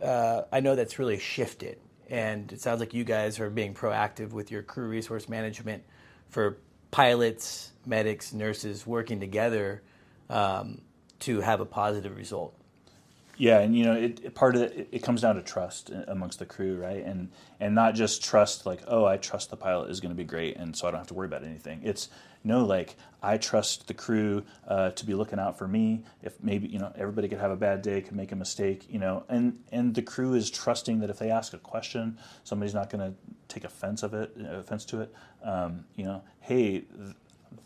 [0.04, 1.80] uh, I know that's really shifted.
[2.12, 5.84] And it sounds like you guys are being proactive with your crew resource management
[6.30, 6.60] for
[6.91, 9.82] pilots, medics, nurses working together
[10.30, 10.82] um,
[11.21, 12.54] to have a positive result.
[13.41, 16.38] Yeah, and you know, it, it part of it, it comes down to trust amongst
[16.38, 17.04] the crew, right?
[17.04, 20.23] And and not just trust like, oh, I trust the pilot is going to be
[20.23, 21.82] great, and so I don't have to worry about anything.
[21.84, 22.10] It's
[22.43, 26.04] no, like I trust the crew uh, to be looking out for me.
[26.21, 28.99] If maybe you know everybody could have a bad day, could make a mistake, you
[28.99, 32.91] know, and and the crew is trusting that if they ask a question, somebody's not
[32.91, 35.15] going to take offense of it, offense to it.
[35.43, 36.82] Um, you know, hey.
[36.82, 37.15] Th-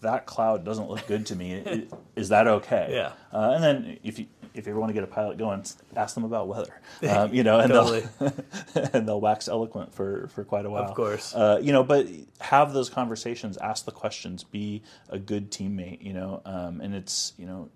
[0.01, 1.88] that cloud doesn't look good to me.
[2.15, 2.89] Is that okay?
[2.91, 3.11] Yeah.
[3.31, 5.63] Uh, and then if you if you ever want to get a pilot going,
[5.95, 6.81] ask them about weather.
[7.05, 7.93] Um, you know, and they'll
[8.93, 10.83] and they'll wax eloquent for, for quite a while.
[10.83, 11.35] Of course.
[11.35, 12.07] Uh, you know, but
[12.39, 16.01] have those conversations, ask the questions, be a good teammate.
[16.01, 17.69] You know, um, and it's you know.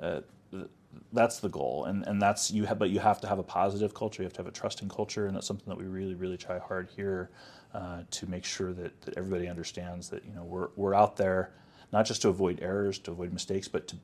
[0.00, 0.20] Uh,
[1.12, 3.94] that's the goal, and and that's you have, but you have to have a positive
[3.94, 4.22] culture.
[4.22, 6.58] You have to have a trusting culture, and that's something that we really, really try
[6.58, 7.30] hard here
[7.74, 11.52] uh, to make sure that, that everybody understands that you know we're we're out there
[11.92, 13.96] not just to avoid errors, to avoid mistakes, but to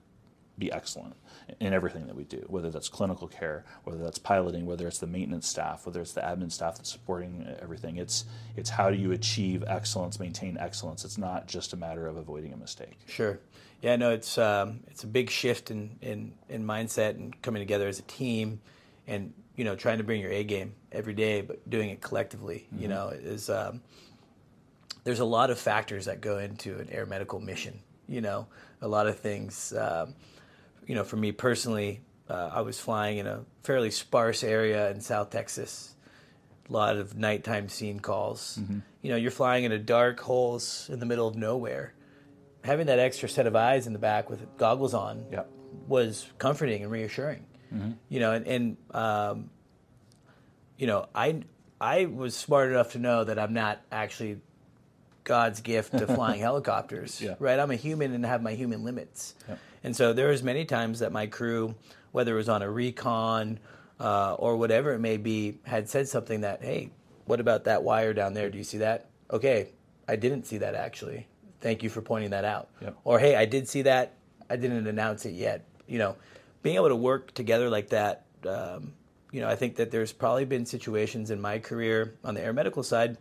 [0.60, 1.16] be excellent
[1.58, 5.06] in everything that we do, whether that's clinical care, whether that's piloting, whether it's the
[5.06, 7.96] maintenance staff, whether it's the admin staff that's supporting everything.
[7.96, 8.24] It's
[8.56, 11.04] it's how do you achieve excellence, maintain excellence.
[11.04, 12.98] It's not just a matter of avoiding a mistake.
[13.06, 13.40] Sure.
[13.82, 17.88] Yeah, no, it's um, it's a big shift in, in, in mindset and coming together
[17.88, 18.60] as a team,
[19.06, 22.66] and you know trying to bring your A game every day, but doing it collectively.
[22.66, 22.82] Mm-hmm.
[22.82, 23.80] You know, is um,
[25.04, 27.80] there's a lot of factors that go into an air medical mission.
[28.06, 28.48] You know,
[28.82, 29.72] a lot of things.
[29.72, 30.14] Um,
[30.90, 35.00] you know, for me personally, uh, I was flying in a fairly sparse area in
[35.00, 35.94] South Texas.
[36.68, 38.58] A lot of nighttime scene calls.
[38.60, 38.80] Mm-hmm.
[39.00, 41.94] You know, you're flying into dark holes in the middle of nowhere.
[42.64, 45.48] Having that extra set of eyes in the back with goggles on yep.
[45.86, 47.46] was comforting and reassuring.
[47.72, 47.92] Mm-hmm.
[48.08, 49.50] You know, and, and um,
[50.76, 51.44] you know, I
[51.80, 54.40] I was smart enough to know that I'm not actually
[55.22, 57.20] God's gift to flying helicopters.
[57.20, 57.36] Yeah.
[57.38, 57.60] Right?
[57.60, 59.36] I'm a human and have my human limits.
[59.48, 59.58] Yep.
[59.82, 61.74] And so there was many times that my crew,
[62.12, 63.58] whether it was on a recon
[63.98, 66.90] uh, or whatever it may be, had said something that, hey,
[67.24, 68.50] what about that wire down there?
[68.50, 69.08] Do you see that?
[69.30, 69.68] Okay,
[70.08, 71.28] I didn't see that actually.
[71.60, 72.68] Thank you for pointing that out.
[72.80, 72.96] Yep.
[73.04, 74.14] Or hey, I did see that.
[74.48, 75.64] I didn't announce it yet.
[75.86, 76.16] You know,
[76.62, 78.26] being able to work together like that.
[78.46, 78.94] Um,
[79.32, 82.52] you know, I think that there's probably been situations in my career on the air
[82.52, 83.16] medical side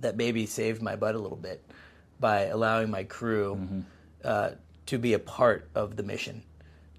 [0.00, 1.64] that maybe saved my butt a little bit
[2.20, 3.80] by allowing my crew mm-hmm.
[4.24, 4.50] uh,
[4.88, 6.42] to be a part of the mission,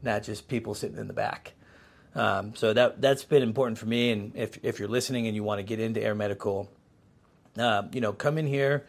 [0.01, 1.53] not just people sitting in the back.
[2.15, 4.11] Um, so that that's been important for me.
[4.11, 6.69] And if if you're listening and you want to get into air medical,
[7.57, 8.85] uh, you know, come in here.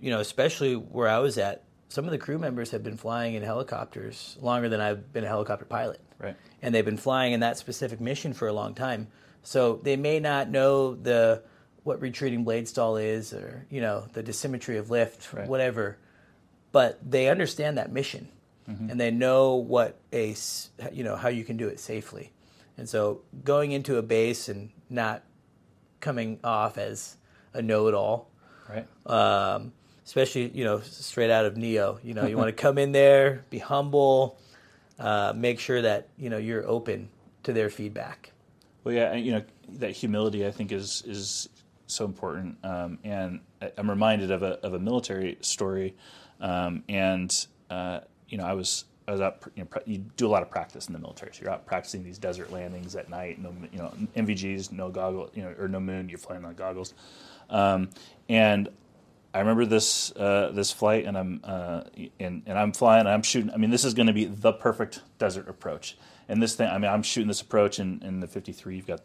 [0.00, 3.34] You know, especially where I was at, some of the crew members have been flying
[3.34, 6.00] in helicopters longer than I've been a helicopter pilot.
[6.18, 6.34] Right.
[6.60, 9.06] And they've been flying in that specific mission for a long time.
[9.44, 11.42] So they may not know the
[11.84, 15.46] what retreating blade stall is, or you know the dissymmetry of lift, Right.
[15.48, 15.98] whatever.
[16.72, 18.28] But they understand that mission,
[18.66, 20.34] and they know what a
[20.92, 22.32] you know how you can do it safely.
[22.78, 25.22] And so going into a base and not
[26.00, 27.16] coming off as
[27.52, 28.30] a know-it-all,
[28.68, 28.86] Right.
[29.06, 29.72] um,
[30.06, 31.98] especially you know straight out of Neo.
[32.02, 34.38] You know, you want to come in there, be humble,
[34.98, 37.10] uh, make sure that you know you're open
[37.42, 38.32] to their feedback.
[38.84, 39.42] Well, yeah, you know
[39.80, 41.48] that humility I think is is
[41.86, 45.94] so important, um, and I- I'm reminded of a of a military story,
[46.42, 50.26] um, and uh, you know I was I was out you know pra- you do
[50.26, 53.08] a lot of practice in the military, so you're out practicing these desert landings at
[53.08, 56.54] night, no you know NVGs, no goggles, you know or no moon, you're flying on
[56.54, 56.92] goggles,
[57.48, 57.88] um,
[58.28, 58.68] and
[59.34, 61.84] I remember this uh, this flight, and I'm uh,
[62.20, 63.00] and and I'm flying.
[63.00, 63.50] and I'm shooting.
[63.50, 65.96] I mean, this is going to be the perfect desert approach.
[66.28, 68.76] And this thing, I mean, I'm shooting this approach in, in the 53.
[68.76, 69.00] You've got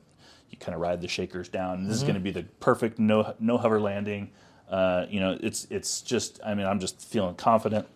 [0.50, 1.80] you kind of ride the shakers down.
[1.80, 4.32] And this is going to be the perfect no no hover landing.
[4.70, 6.39] Uh, you know, it's it's just.
[6.45, 7.88] I mean, I'm just feeling confident.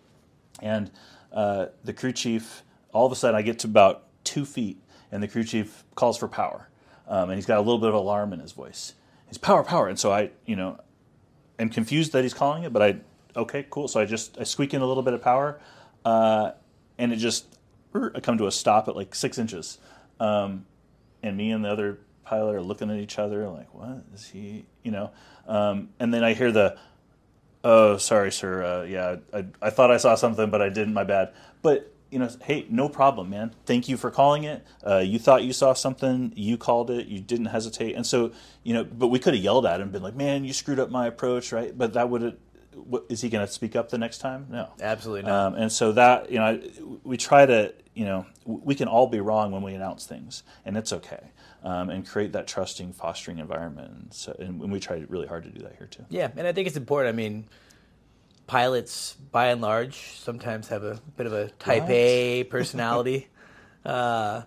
[0.60, 0.90] And
[1.32, 2.62] uh, the crew chief,
[2.92, 4.78] all of a sudden, I get to about two feet,
[5.10, 6.68] and the crew chief calls for power,
[7.08, 8.94] um, and he's got a little bit of alarm in his voice.
[9.28, 10.78] He's power, power, and so I, you know,
[11.58, 12.96] am confused that he's calling it, but I
[13.36, 13.88] okay, cool.
[13.88, 15.60] So I just I squeak in a little bit of power,
[16.04, 16.52] uh,
[16.98, 17.58] and it just
[17.94, 19.78] I come to a stop at like six inches,
[20.20, 20.66] um,
[21.22, 24.64] and me and the other pilot are looking at each other like, what is he?
[24.82, 25.10] You know,
[25.46, 26.76] um, and then I hear the,
[27.64, 28.64] oh, sorry, sir.
[28.64, 30.94] Uh, yeah, I, I thought I saw something, but I didn't.
[30.94, 31.32] My bad.
[31.62, 33.54] But you know, hey, no problem, man.
[33.64, 34.64] Thank you for calling it.
[34.86, 38.74] Uh, you thought you saw something, you called it, you didn't hesitate, and so you
[38.74, 38.84] know.
[38.84, 41.06] But we could have yelled at him, and been like, "Man, you screwed up my
[41.06, 41.76] approach," right?
[41.76, 42.36] But that would have.
[42.74, 44.46] What, is he going to speak up the next time?
[44.50, 45.46] No, Absolutely not.
[45.48, 48.88] Um, and so that you know, I- we try to you know, w- we can
[48.88, 51.30] all be wrong when we announce things, and it's okay,
[51.64, 53.92] um, and create that trusting, fostering environment.
[53.92, 56.04] And, so, and we try really hard to do that here too.
[56.10, 57.14] Yeah, and I think it's important.
[57.14, 57.46] I mean,
[58.46, 63.28] pilots, by and large, sometimes have a bit of a type A personality.
[63.84, 64.42] uh,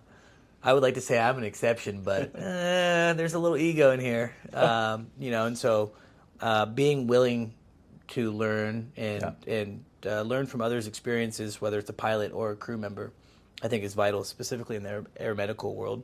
[0.62, 2.38] I would like to say I'm an exception, but uh,
[3.14, 5.46] there's a little ego in here, um, you know.
[5.46, 5.92] And so,
[6.40, 7.54] uh, being willing
[8.08, 12.56] to learn and and uh, learn from others' experiences, whether it's a pilot or a
[12.56, 13.12] crew member,
[13.62, 16.02] I think is vital, specifically in the aer- aeromedical world.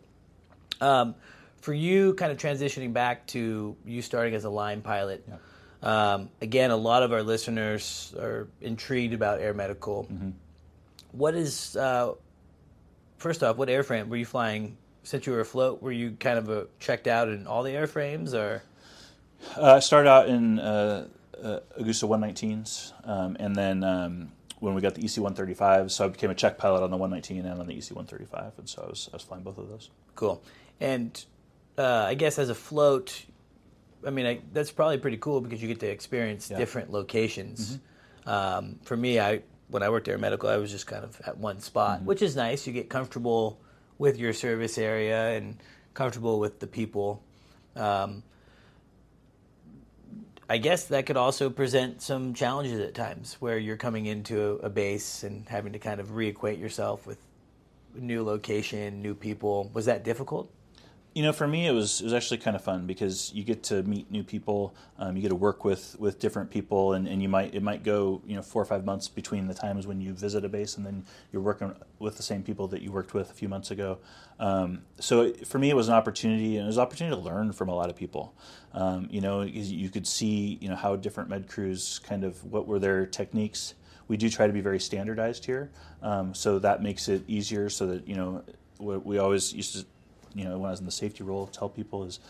[0.82, 1.14] Um,
[1.60, 5.24] for you, kind of transitioning back to you starting as a line pilot.
[5.82, 10.08] Um, again, a lot of our listeners are intrigued about air medical.
[11.12, 12.14] What is uh,
[13.18, 13.56] first off?
[13.56, 14.76] What airframe were you flying?
[15.04, 18.34] Since you were afloat, were you kind of uh checked out in all the airframes,
[18.34, 18.62] or
[19.56, 21.08] Uh, I started out in uh,
[21.42, 24.30] uh, Agusta 119s, um, and then um,
[24.60, 27.44] when we got the EC 135, so I became a check pilot on the 119
[27.44, 29.90] and on the EC 135, and so I was I was flying both of those.
[30.14, 30.40] cool?
[30.80, 31.24] And
[31.78, 33.24] uh, I guess as a float,
[34.06, 37.78] I mean I, that's probably pretty cool because you get to experience different locations.
[38.26, 41.38] Um, for me, I when I worked air medical, I was just kind of at
[41.38, 42.66] one spot, which is nice.
[42.66, 43.58] You get comfortable
[43.98, 45.56] with your service area and
[45.94, 47.22] comfortable with the people.
[47.76, 48.22] Um,
[50.48, 54.66] I guess that could also present some challenges at times where you're coming into a,
[54.66, 57.18] a base and having to kind of reacquaint yourself with
[57.94, 59.70] new location, new people.
[59.72, 60.52] Was that difficult?
[61.14, 63.62] You know, for me, it was it was actually kind of fun because you get
[63.64, 67.20] to meet new people, um, you get to work with with different people, and, and
[67.22, 70.00] you might it might go you know four or five months between the times when
[70.00, 73.12] you visit a base and then you're working with the same people that you worked
[73.12, 73.98] with a few months ago.
[74.40, 77.22] Um, so it, for me, it was an opportunity, and it was an opportunity to
[77.22, 78.34] learn from a lot of people.
[78.72, 82.66] Um, you know, you could see you know how different med crews kind of what
[82.66, 83.74] were their techniques.
[84.08, 87.68] We do try to be very standardized here, um, so that makes it easier.
[87.68, 88.42] So that you know,
[88.78, 89.84] we always used to
[90.34, 92.20] you know, when I was in the safety role, tell people is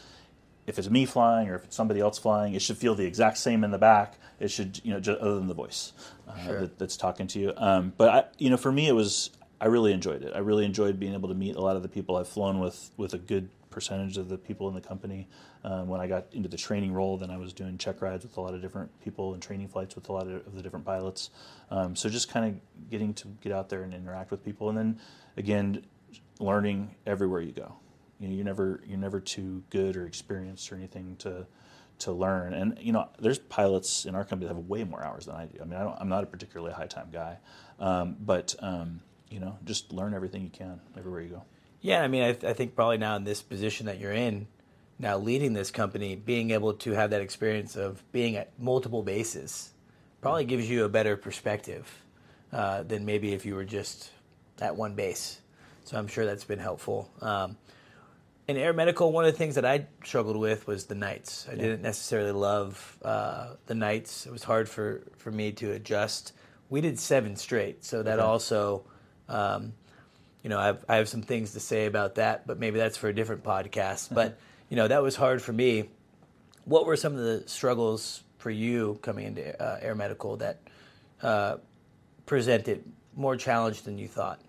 [0.67, 3.39] if it's me flying or if it's somebody else flying, it should feel the exact
[3.39, 4.19] same in the back.
[4.39, 5.93] It should, you know, just, other than the voice
[6.29, 6.61] uh, Sure.
[6.61, 7.53] that, that's talking to you.
[7.57, 9.31] Um, but I, you know, for me, it was
[9.61, 10.33] I really enjoyed it.
[10.35, 12.91] I really enjoyed being able to meet a lot of the people I've flown with,
[12.97, 15.29] with a good percentage of the people in the company.
[15.65, 18.37] Um, when I got into the training role, then I was doing check rides with
[18.37, 20.85] a lot of different people and training flights with a lot of, of the different
[20.85, 21.31] pilots.
[21.71, 24.77] Um, so just kind of getting to get out there and interact with people, and
[24.77, 25.01] then
[25.37, 25.85] again,
[26.41, 27.77] learning everywhere you go.
[28.23, 31.47] You know, you're never you're never too good or experienced or anything to
[31.99, 32.55] to learn.
[32.55, 35.47] And you know, there's pilots in our company that have way more hours than I
[35.47, 35.59] do.
[35.61, 37.39] I mean, I I'm not a particularly high time guy,
[37.81, 41.43] um, but um, you know, just learn everything you can everywhere you go.
[41.81, 44.47] Yeah, I mean, I, I think probably now in this position that you're in,
[45.01, 49.73] now leading this company, being able to have that experience of being at multiple bases
[50.21, 51.91] probably gives you a better perspective
[52.53, 54.13] uh, than maybe if you were just
[54.61, 55.41] at one base.
[55.85, 57.11] So I'm sure that's been helpful.
[57.21, 57.57] Um,
[58.49, 61.47] in air medical, one of the things that I struggled with was the nights.
[61.51, 64.27] I didn't necessarily love uh, the nights.
[64.27, 66.33] It was hard for, for me to adjust.
[66.69, 68.85] We did seven straight, so that also,
[69.29, 69.75] um,
[70.43, 72.97] you know, I have, I have some things to say about that, but maybe that's
[72.97, 74.13] for a different podcast.
[74.13, 74.39] But
[74.69, 75.91] you know, that was hard for me.
[76.65, 80.61] What were some of the struggles for you coming into uh, air medical that
[81.23, 81.57] uh,
[82.27, 82.83] presented
[83.15, 84.41] more challenge than you thought?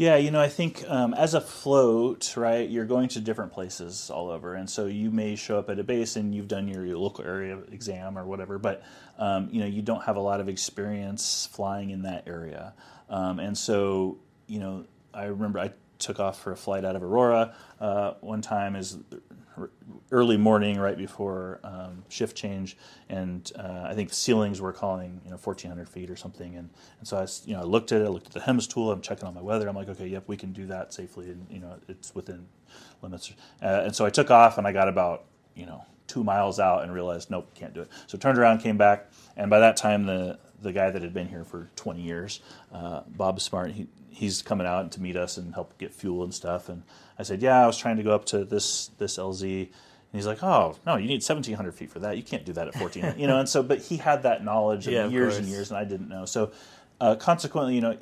[0.00, 4.08] Yeah, you know, I think um, as a float, right, you're going to different places
[4.08, 6.86] all over, and so you may show up at a base and you've done your,
[6.86, 8.82] your local area exam or whatever, but
[9.18, 12.72] um, you know you don't have a lot of experience flying in that area,
[13.10, 17.02] um, and so you know I remember I took off for a flight out of
[17.02, 18.96] Aurora uh, one time as
[20.10, 22.76] early morning, right before um, shift change,
[23.08, 26.56] and uh, I think ceilings were calling, you know, 1,400 feet or something.
[26.56, 28.66] And, and so I, you know, I looked at it, I looked at the HEMS
[28.68, 29.68] tool, I'm checking on my weather.
[29.68, 32.46] I'm like, okay, yep, we can do that safely, and you know, it's within
[33.02, 33.32] limits.
[33.62, 35.24] Uh, and so I took off, and I got about,
[35.54, 37.88] you know, two miles out, and realized, nope, can't do it.
[38.06, 41.28] So turned around, came back, and by that time, the the guy that had been
[41.28, 42.40] here for 20 years,
[42.70, 43.88] uh, Bob Smart, he,
[44.20, 46.68] he's coming out to meet us and help get fuel and stuff.
[46.68, 46.82] And
[47.18, 49.68] I said, yeah, I was trying to go up to this this LZ and
[50.18, 52.16] he's like, "Oh no, you need 1,700 feet for that.
[52.16, 54.86] You can't do that at 14." you know, and so, but he had that knowledge
[54.86, 55.38] of Yeah, of years course.
[55.38, 56.24] and years, and I didn't know.
[56.24, 56.50] So,
[57.00, 57.96] uh, consequently, you know,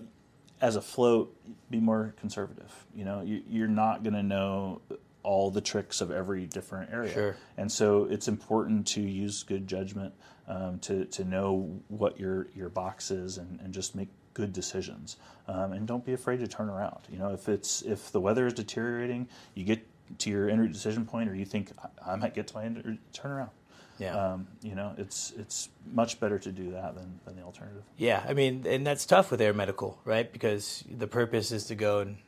[0.60, 1.36] as a float,
[1.70, 2.72] be more conservative.
[2.94, 4.80] You know, you, you're not going to know
[5.22, 7.36] all the tricks of every different area, Sure.
[7.58, 10.14] and so it's important to use good judgment
[10.48, 14.08] um, to to know what your your box is and, and just make
[14.38, 15.16] good decisions.
[15.48, 17.00] Um, and don't be afraid to turn around.
[17.10, 19.80] You know, if it's if the weather is deteriorating, you get
[20.18, 21.72] to your end decision point, or you think
[22.06, 23.50] I, I might get to my end, turn around.
[23.98, 24.14] Yeah.
[24.14, 27.82] Um, you know, it's it's much better to do that than, than the alternative.
[27.96, 30.32] Yeah, I mean, and that's tough with air medical, right?
[30.32, 32.18] Because the purpose is to go and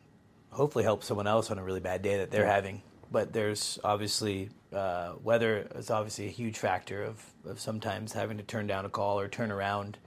[0.51, 2.83] hopefully help someone else on a really bad day that they're having.
[3.13, 8.43] But there's obviously uh, weather is obviously a huge factor of, of sometimes having to
[8.43, 9.99] turn down a call or turn around.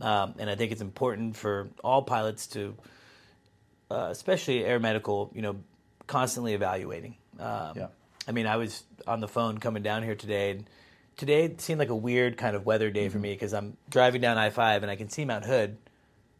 [0.00, 2.74] Um, and I think it's important for all pilots to,
[3.90, 5.56] uh, especially air medical, you know,
[6.06, 7.16] constantly evaluating.
[7.38, 7.86] Um, Yeah.
[8.26, 10.64] I mean, I was on the phone coming down here today, and
[11.16, 14.20] today it seemed like a weird kind of weather day for me because I'm driving
[14.20, 15.76] down I 5 and I can see Mount Hood,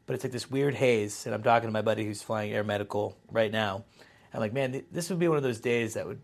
[0.07, 1.27] but it's like this weird haze.
[1.27, 3.85] And I'm talking to my buddy who's flying air medical right now.
[4.33, 6.21] I'm like, man, th- this would be one of those days that would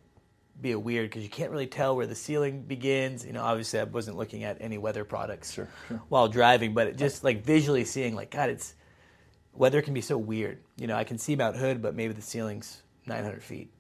[0.63, 3.25] be a weird because you can't really tell where the ceiling begins.
[3.25, 6.01] You know, obviously I wasn't looking at any weather products Sure, sure.
[6.09, 8.75] while driving, but it just like visually seeing like, God, it's
[9.53, 10.59] weather can be so weird.
[10.77, 13.73] You know, I can see Mount Hood, but maybe the ceiling's 900 feet,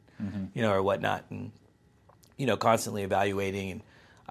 [0.54, 1.24] you know, or whatnot.
[1.30, 1.52] And,
[2.36, 3.70] you know, constantly evaluating.
[3.70, 3.82] And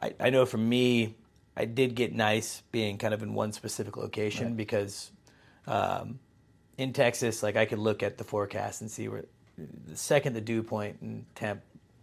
[0.01, 1.15] I, I know for me,
[1.55, 5.11] I did get nice being kind of in one specific location because
[5.67, 6.19] um,
[6.77, 9.25] in Texas, like I could look at the forecast and see where
[9.87, 11.61] the second the dew point and temp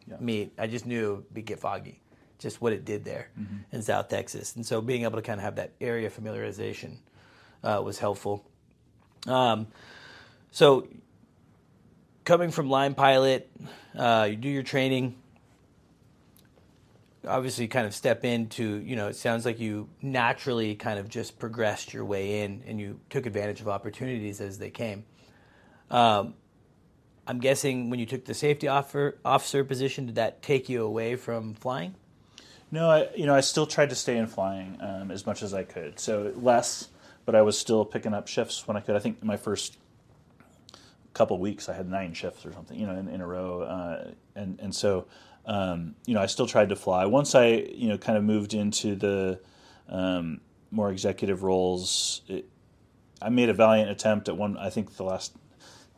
[0.09, 0.17] Yeah.
[0.21, 2.01] meet, I just knew it would get foggy,
[2.39, 3.29] just what it did there
[3.73, 4.55] in South Texas.
[4.55, 6.99] And so being able to kind of have that area familiarization
[7.65, 8.45] uh, was helpful.
[9.27, 9.67] Um,
[10.53, 10.87] so
[12.25, 13.51] coming from line pilot,
[13.97, 15.17] uh, you do your training.
[17.27, 21.09] Obviously, you kind of step into, you know, it sounds like you naturally kind of
[21.09, 25.05] just progressed your way in and you took advantage of opportunities as they came.
[25.91, 26.35] Um,
[27.27, 31.17] I'm guessing when you took the safety officer, officer position, did that take you away
[31.17, 31.95] from flying?
[32.71, 35.55] No, I, you know, I still tried to stay in flying um, as much as
[35.55, 35.99] I could.
[35.99, 36.89] So less,
[37.25, 38.97] but I was still picking up shifts when I could.
[38.97, 39.77] I think my first
[41.15, 44.11] couple weeks I had nine shifts or something, you know, in, in a row, uh,
[44.35, 45.07] and and so
[45.47, 47.07] um, you know I still tried to fly.
[47.07, 49.41] Once I you know kind of moved into the
[49.89, 52.47] um, more executive roles, it,
[53.23, 54.57] I made a valiant attempt at one.
[54.59, 55.33] I think the last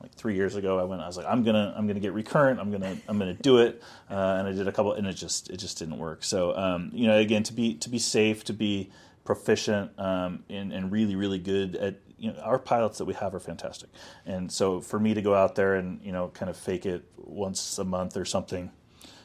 [0.01, 1.03] like three years ago, I went.
[1.03, 2.61] I was like, I'm gonna, I'm gonna get recurrent.
[2.61, 3.83] I'm gonna, I'm gonna do it.
[4.11, 6.23] Uh, and I did a couple, and it just, it just didn't work.
[6.25, 8.91] So, um, you know, again, to be, to be safe, to be
[9.25, 13.35] proficient, um, and, and really, really good at, you know, our pilots that we have
[13.35, 13.89] are fantastic.
[14.27, 17.05] And so, for me to go out there and, you know, kind of fake it
[17.17, 18.71] once a month or something,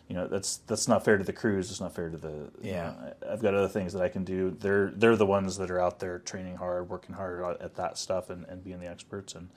[0.10, 1.72] you know, that's that's not fair to the crews.
[1.72, 2.52] It's not fair to the.
[2.62, 2.88] you Yeah.
[2.92, 4.52] know, I've got other things that I can do.
[4.60, 8.30] They're they're the ones that are out there training hard, working hard at that stuff,
[8.30, 9.34] and, and being the experts.
[9.34, 9.50] And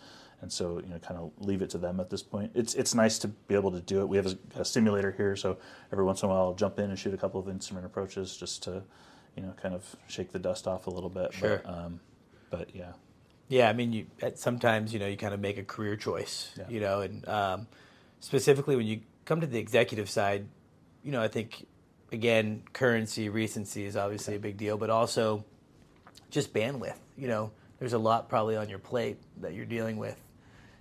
[0.42, 2.52] and so you know, kind of leave it to them at this point.
[2.54, 4.08] It's it's nice to be able to do it.
[4.08, 5.58] We have a, a simulator here, so
[5.92, 8.36] every once in a while I'll jump in and shoot a couple of instrument approaches
[8.36, 8.82] just to,
[9.36, 11.32] you know, kind of shake the dust off a little bit.
[11.32, 11.62] Sure.
[11.64, 12.00] But, um,
[12.50, 12.92] but yeah.
[13.48, 16.50] Yeah, I mean, you at sometimes you know you kind of make a career choice,
[16.58, 16.64] Yeah.
[16.68, 17.66] you know, and um,
[18.20, 20.46] specifically when you come to the executive side,
[21.02, 21.66] you know, I think
[22.12, 25.44] again currency recency is obviously a big deal, but also
[26.30, 26.96] just bandwidth.
[27.16, 30.20] You know, there's a lot probably on your plate that you're dealing with,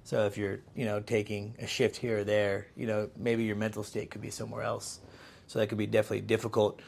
[0.05, 3.55] So if you're, you know, taking a shift here or there, you know, maybe your
[3.57, 4.99] mental state could be somewhere else.
[5.47, 6.79] So that could be definitely difficult.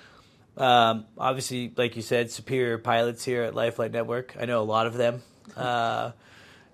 [0.55, 4.36] Um, obviously, like you said, superior pilots here at Life Flight Network.
[4.39, 5.22] I know a lot of them.
[5.55, 6.11] Uh,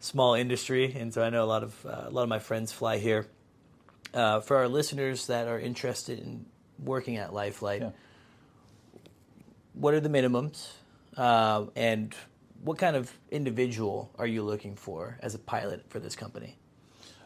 [0.01, 2.73] small industry, and so I know a lot of uh, a lot of my friends
[2.73, 3.27] fly here.
[4.13, 6.45] Uh, for our listeners that are interested in
[6.83, 7.91] working at Life Flight, Yeah.
[9.73, 10.67] what are the minimums,
[11.15, 12.13] uh, and
[12.63, 16.57] what kind of individual are you looking for as a pilot for this company?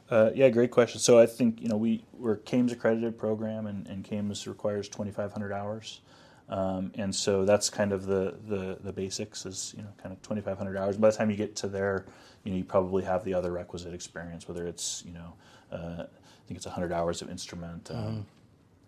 [0.10, 1.00] Uh, yeah, great question.
[1.00, 5.52] So I think you know we we're CAMTS accredited program, and, and CAMTS requires 2,500
[5.52, 6.02] hours,
[6.50, 10.22] um, and so that's kind of the, the the basics is you know kind of
[10.22, 10.98] 2,500 hours.
[10.98, 12.06] By the time you get to there,
[12.44, 15.34] you know you probably have the other requisite experience, whether it's you know
[15.72, 18.26] uh, I think it's 100 hours of instrument, um,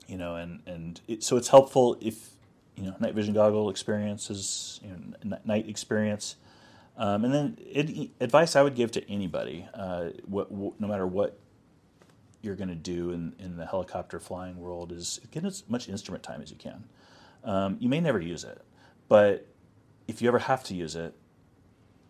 [0.08, 2.30] you know, and and it, so it's helpful if
[2.80, 6.36] you know night vision goggle experiences, you know n- night experience.
[6.98, 11.08] Um, and then it, advice I would give to anybody, uh, what, what, no matter
[11.08, 11.40] what
[12.42, 16.24] you're going to do in, in the helicopter flying world, is get as much instrument
[16.24, 16.84] time as you can.
[17.46, 18.62] Um, you may never use it,
[19.08, 19.48] but
[20.10, 21.14] if you ever have to use it,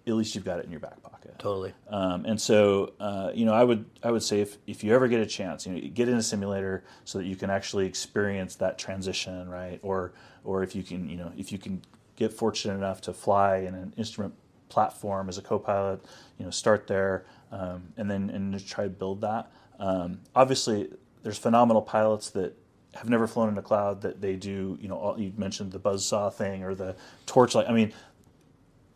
[0.09, 1.37] at least you've got it in your back pocket.
[1.39, 1.73] Totally.
[1.89, 5.07] Um, and so, uh, you know, I would I would say if, if you ever
[5.07, 8.55] get a chance, you know, get in a simulator so that you can actually experience
[8.55, 9.79] that transition, right?
[9.81, 11.81] Or or if you can, you know, if you can
[12.15, 14.33] get fortunate enough to fly in an instrument
[14.67, 16.03] platform as a co-pilot,
[16.37, 19.51] you know, start there um, and then and just try to build that.
[19.79, 20.89] Um, obviously,
[21.23, 22.55] there's phenomenal pilots that
[22.95, 24.77] have never flown in a cloud that they do.
[24.81, 26.95] You know, all, you mentioned the buzzsaw thing or the
[27.25, 27.69] torchlight.
[27.69, 27.93] I mean,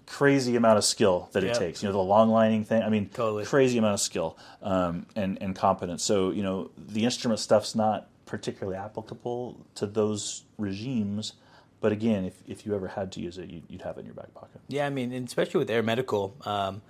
[0.05, 1.57] crazy amount of skill that it Yep.
[1.57, 1.83] takes.
[1.83, 2.83] You know, the long lining thing.
[2.83, 3.45] I mean, Totally.
[3.45, 6.03] crazy amount of skill um, and and competence.
[6.03, 11.33] So you know, the instrument stuff's not particularly applicable to those regimes.
[11.81, 14.05] But again, if, if you ever had to use it, you'd, you'd have it in
[14.05, 14.61] your back pocket.
[14.69, 16.81] Yeah, I mean, and especially with air medical, um,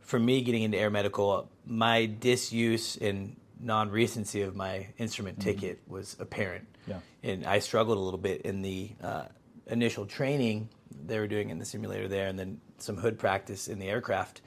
[0.00, 6.16] for me getting into air medical, my disuse and non-recency of my instrument ticket was
[6.18, 6.66] apparent.
[6.88, 6.98] Yeah.
[7.22, 9.24] And I struggled a little bit in the uh,
[9.68, 10.68] initial training
[11.06, 14.40] they were doing in the simulator there, and then some hood practice in the aircraft.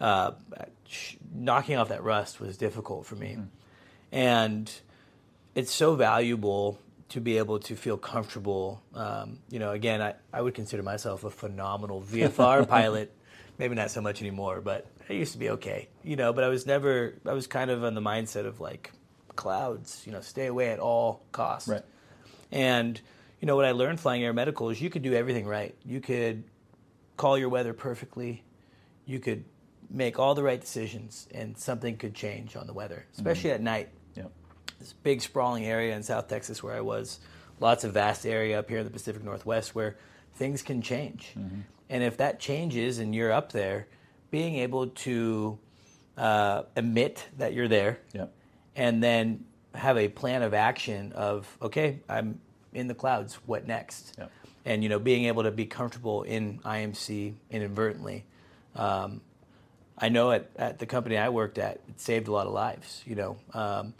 [0.00, 0.32] Uh,
[0.86, 3.38] sh- knocking off that rust was difficult for me,
[4.10, 4.72] and
[5.54, 6.78] it's so valuable
[7.10, 8.82] to be able to feel comfortable.
[8.94, 13.14] Um, you know, again, I, I would consider myself a phenomenal VFR pilot.
[13.58, 15.88] Maybe not so much anymore, but I used to be okay.
[16.02, 17.14] You know, but I was never.
[17.26, 18.92] I was kind of on the mindset of like
[19.36, 20.02] clouds.
[20.06, 21.68] You know, stay away at all costs.
[21.68, 21.84] Right.
[22.50, 23.00] And
[23.42, 25.74] you know what I learned flying air medical is you could do everything right.
[25.84, 26.44] You could
[27.16, 28.44] call your weather perfectly.
[29.04, 29.44] You could
[29.90, 33.88] make all the right decisions, and something could change on the weather, especially at night
[34.14, 34.30] Yep.
[34.78, 37.18] this big sprawling area in South Texas where I was,
[37.58, 39.96] lots of vast area up here in the Pacific Northwest where
[40.34, 41.32] things can change.
[41.90, 43.88] And if that changes and you're up there,
[44.30, 45.58] being able to
[46.16, 48.32] uh, admit that you're there Yep.
[48.76, 52.40] and then have a plan of action of, okay, I'm
[52.72, 54.14] in the clouds, what next?
[54.18, 54.30] Yep.
[54.64, 58.24] And, you know, being able to be comfortable in IMC inadvertently.
[58.76, 59.20] Um,
[59.98, 63.02] I know at, at the company I worked at, it saved a lot of lives.
[63.06, 63.94] You know, um,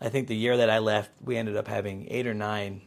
[0.00, 2.82] I think the year that I left, we ended up having eight or nine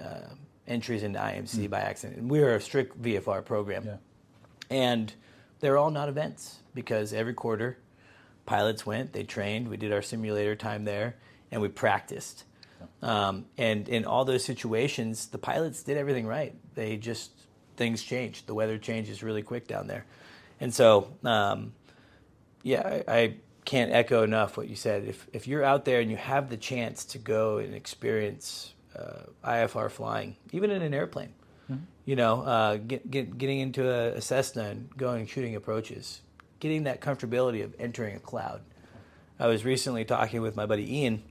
[0.00, 0.28] uh,
[0.66, 2.18] entries into IMC by accident.
[2.18, 3.96] And we were a strict VFR program, Yeah.
[4.70, 5.12] and
[5.60, 7.78] they're all not events because every quarter,
[8.46, 11.16] pilots went, they trained, we did our simulator time there,
[11.50, 12.44] and we practiced.
[13.02, 16.54] Um, and in all those situations, the pilots did everything right.
[16.74, 17.30] They just
[17.76, 18.46] things changed.
[18.46, 20.06] The weather changes really quick down there,
[20.60, 21.72] and so um,
[22.62, 25.04] yeah, I, I can't echo enough what you said.
[25.04, 29.24] If if you're out there and you have the chance to go and experience uh,
[29.44, 31.34] IFR flying, even in an airplane,
[32.04, 36.20] you know, uh, get, get, getting into a, a Cessna and going shooting approaches,
[36.60, 38.62] getting that comfortability of entering a cloud.
[39.38, 41.22] I was recently talking with my buddy Ian,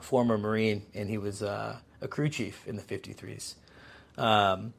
[0.00, 3.54] a former Marine, and he was uh, a crew chief in the 53s.
[4.18, 4.72] Um,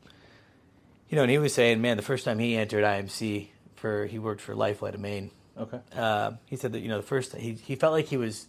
[1.09, 4.19] you know, and he was saying, man, the first time he entered IMC for he
[4.19, 5.31] worked for Life Flight of Maine.
[5.57, 5.79] Okay.
[5.95, 8.47] Uh, he said that you know the first he he felt like he was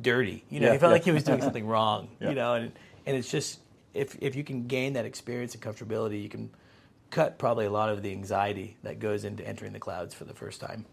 [0.00, 0.44] dirty.
[0.50, 0.94] You know, Yeah, he felt yeah.
[0.94, 2.08] like he was doing something wrong.
[2.20, 2.30] Yeah.
[2.30, 2.72] You know, and
[3.06, 3.60] and it's just
[3.94, 6.50] if if you can gain that experience and comfortability, you can
[7.10, 10.34] cut probably a lot of the anxiety that goes into entering the clouds for the
[10.34, 10.84] first time.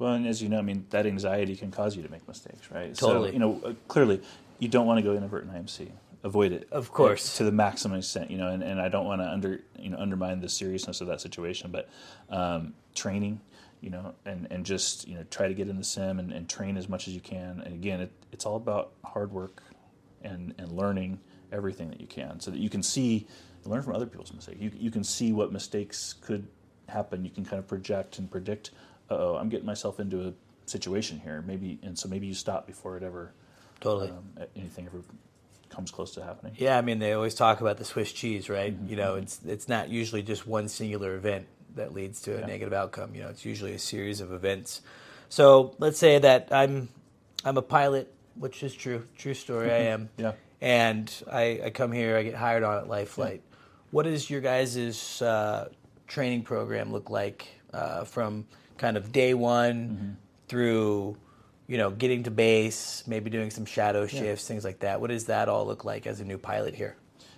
[0.00, 2.70] Well, and as you know, I mean, that anxiety can cause you to make mistakes,
[2.70, 2.94] right?
[2.94, 3.28] Totally.
[3.28, 4.22] So, you know, uh, clearly,
[4.58, 5.90] you don't want to go inadvertent IMC.
[6.24, 7.36] Avoid it, Of course.
[7.36, 8.30] to the maximum extent.
[8.30, 11.06] You know, and, and I don't want to under you know undermine the seriousness of
[11.08, 11.88] that situation, but
[12.30, 13.40] um, training,
[13.82, 16.48] you know, and, and just you know try to get in the sim and, and
[16.48, 17.60] train as much as you can.
[17.60, 19.62] And again, it, it's all about hard work
[20.22, 21.20] and and learning
[21.52, 23.26] everything that you can, so that you can see
[23.66, 24.58] learn from other people's mistakes.
[24.60, 26.46] You you can see what mistakes could
[26.88, 27.22] happen.
[27.22, 28.70] You can kind of project and predict.
[29.10, 30.32] Oh, I'm getting myself into a
[30.66, 31.42] situation here.
[31.46, 33.32] Maybe and so maybe you stop before it ever
[33.80, 34.10] Totally.
[34.10, 34.24] um,
[34.56, 35.02] anything ever
[35.68, 36.54] comes close to happening.
[36.56, 38.74] Yeah, I mean they always talk about the Swiss cheese, right?
[38.74, 41.46] Mm-hmm, You know, it's it's not usually just one singular event
[41.76, 42.46] that leads to a Yeah.
[42.46, 43.14] negative outcome.
[43.14, 44.80] You know, it's usually a series of events.
[45.28, 46.88] So let's say that I'm
[47.44, 49.70] I'm a pilot, which is true, true story.
[49.70, 50.08] I am.
[50.18, 50.32] Yeah.
[50.60, 53.42] And I, I come here, I get hired on at Life Flight.
[53.92, 55.70] What does your guys' uh,
[56.06, 58.46] training program look like uh, from
[58.80, 60.12] kind of day one Mm-hmm.
[60.48, 61.16] through,
[61.68, 65.00] you know, getting to base, maybe doing some shadow shifts, things like that?
[65.00, 66.96] What does that all look like as a new pilot here?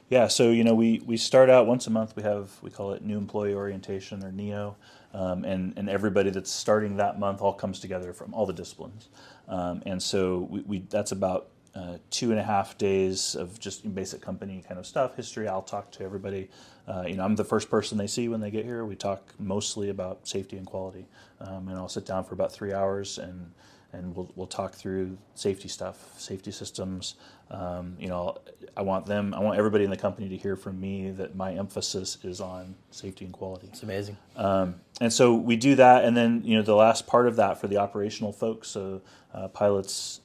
[0.08, 2.14] Yeah, so you know we, we start out once a month.
[2.16, 4.76] We have we call it new employee orientation or NEO,
[5.14, 9.08] um, and and everybody that's starting that month all comes together from all the disciplines,
[9.48, 13.94] um, and so we, we that's about uh, two and a half days of just
[13.94, 15.48] basic company kind of stuff, history.
[15.48, 16.48] I'll talk to everybody.
[16.86, 18.84] Uh, you know, I'm the first person they see when they get here.
[18.84, 21.06] We talk mostly about safety and quality,
[21.40, 23.52] um, and I'll sit down for about three hours and
[23.92, 27.14] and we'll we'll talk through safety stuff, safety systems.
[27.50, 28.38] Um, you know,
[28.76, 31.52] I want them, I want everybody in the company to hear from me that my
[31.52, 33.68] emphasis is on safety and quality.
[33.70, 34.16] It's amazing.
[34.36, 37.60] Um, and so we do that, and then you know the last part of that
[37.60, 39.02] for the operational folks, so
[39.34, 40.20] uh, pilots,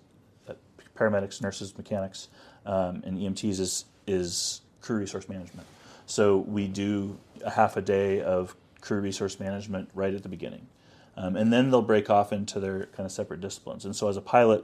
[0.98, 2.30] paramedics, nurses, mechanics,
[2.66, 5.68] um, and EMTs is is crew resource management.
[6.06, 10.68] So we do a half a day of crew resource management right at the beginning,
[11.16, 13.86] um, and then they'll break off into their kind of separate disciplines.
[13.86, 14.64] And so as a pilot,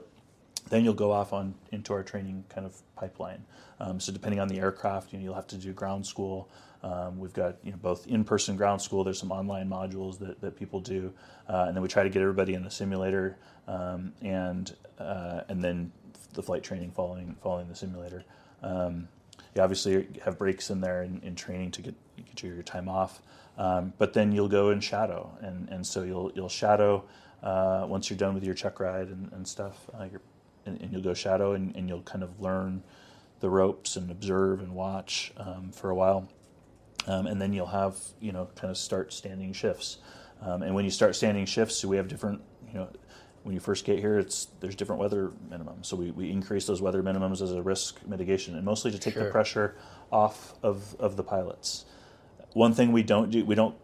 [0.70, 3.44] then you'll go off on into our training kind of pipeline.
[3.80, 6.50] Um, so depending on the aircraft, you know, you'll have to do ground school.
[6.84, 9.04] Um, we've got you know both in-person ground school.
[9.04, 11.14] There's some online modules that, that people do,
[11.48, 15.64] uh, and then we try to get everybody in the simulator, um, and uh, and
[15.64, 15.92] then
[16.34, 18.24] the flight training following following the simulator.
[18.62, 19.08] Um,
[19.56, 23.22] you obviously have breaks in there in, in training to get get your time off,
[23.58, 27.04] um, but then you'll go and shadow, and, and so you'll you'll shadow
[27.42, 29.90] uh, once you're done with your check ride and, and stuff.
[29.94, 30.08] Uh,
[30.66, 32.84] and, and you'll go shadow, and, and you'll kind of learn
[33.42, 36.30] the ropes and observe and watch um, for a while,
[37.08, 39.98] um, and then you'll have you know kind of start standing shifts.
[40.42, 42.90] Um, and when you start standing shifts, so we have different you know
[43.44, 45.86] when you first get here, it's there's different weather minimums.
[45.86, 49.16] So we, we increase those weather minimums as a risk mitigation, and mostly to take
[49.16, 49.76] the pressure
[50.12, 51.86] off of, of the pilots.
[52.54, 53.76] One thing we don't do, we don't,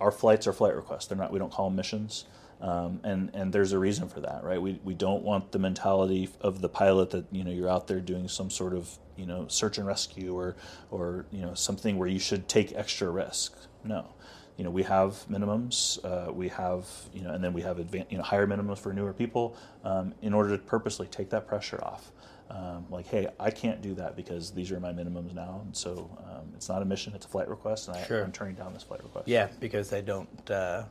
[0.00, 1.06] our flights are flight requests.
[1.06, 2.24] They're not, we don't call them missions.
[2.60, 4.60] Um, and, and there's a reason for that, right?
[4.60, 8.00] We, we don't want the mentality of the pilot that, you know, you're out there
[8.00, 10.56] doing some sort of, you know, search and rescue or,
[10.90, 13.56] or, you know, something where you should take extra risk.
[13.82, 14.12] No.
[14.60, 18.04] You know, we have minimums, uh, we have, you know, and then we have advan-
[18.10, 21.82] you know, higher minimums for newer people um, in order to purposely take that pressure
[21.82, 22.12] off.
[22.50, 26.10] Um, like, hey, I can't do that because these are my minimums now, and so
[26.30, 28.22] um, it's not a mission; it's a flight request, and I, Sure.
[28.22, 29.28] I'm turning down this flight request.
[29.28, 30.82] Yeah, because I don't uh,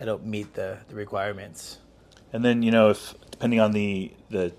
[0.00, 1.78] I don't meet the, the requirements.
[2.32, 4.52] And then you know, if depending on the the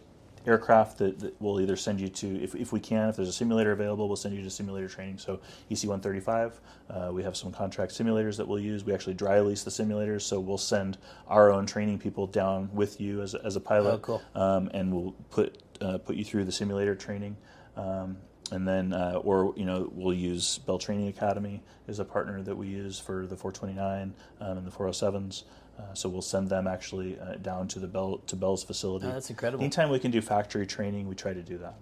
[0.45, 3.33] aircraft that, that we'll either send you to, if, if we can, if there's a
[3.33, 5.17] simulator available, we'll send you to simulator training.
[5.17, 5.39] So
[5.69, 8.83] EC 135, uh, we have some contract simulators that we'll use.
[8.83, 13.01] We actually dry lease the simulators, so we'll send our own training people down with
[13.01, 14.21] you as a, as a pilot, Oh, cool.
[14.35, 17.35] um, and we'll put uh, put you through the simulator training.
[17.75, 18.17] Um,
[18.51, 22.55] and then, uh, or you know, we'll use Bell Training Academy is a partner that
[22.55, 25.43] we use for the 429 um, and the 407s.
[25.77, 29.07] Uh, so we'll send them actually uh, down to the Bell to Bell's facility.
[29.07, 29.63] Oh, that's incredible.
[29.63, 31.75] Anytime we can do factory training, we try to do that.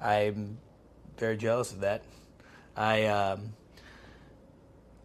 [0.00, 0.58] I'm
[1.18, 2.02] very jealous of that.
[2.76, 3.54] I um,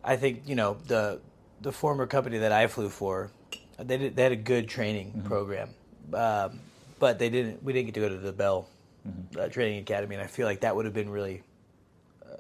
[0.04, 1.22] I think you know the
[1.62, 3.32] the former company that I flew for,
[3.78, 5.70] they did, they had a good training program,
[6.14, 6.60] um,
[7.00, 7.64] but they didn't.
[7.64, 8.70] We didn't get to go to the Bell
[9.40, 11.42] uh, Training Academy, and I feel like that would have been really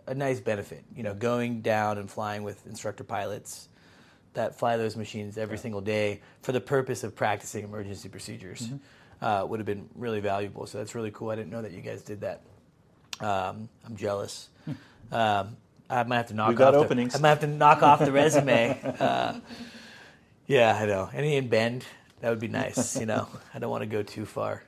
[0.06, 0.84] a nice benefit.
[0.96, 3.70] You know, going down and flying with instructor pilots
[4.34, 8.69] that fly those machines every single day for the purpose of practicing emergency procedures
[9.21, 10.65] uh, would have been really valuable.
[10.65, 11.30] So that's really cool.
[11.30, 12.41] I didn't know that you guys did that.
[13.19, 14.49] Um, I'm jealous.
[15.11, 15.57] Um,
[15.89, 17.13] I might have to knock We've got off openings.
[17.13, 18.80] The, I might have to knock off the resume.
[18.99, 19.39] Uh,
[20.45, 21.09] yeah, I know.
[21.13, 21.86] Any in Bend,
[22.21, 22.99] that would be nice.
[22.99, 24.63] You know, I don't want to go too far.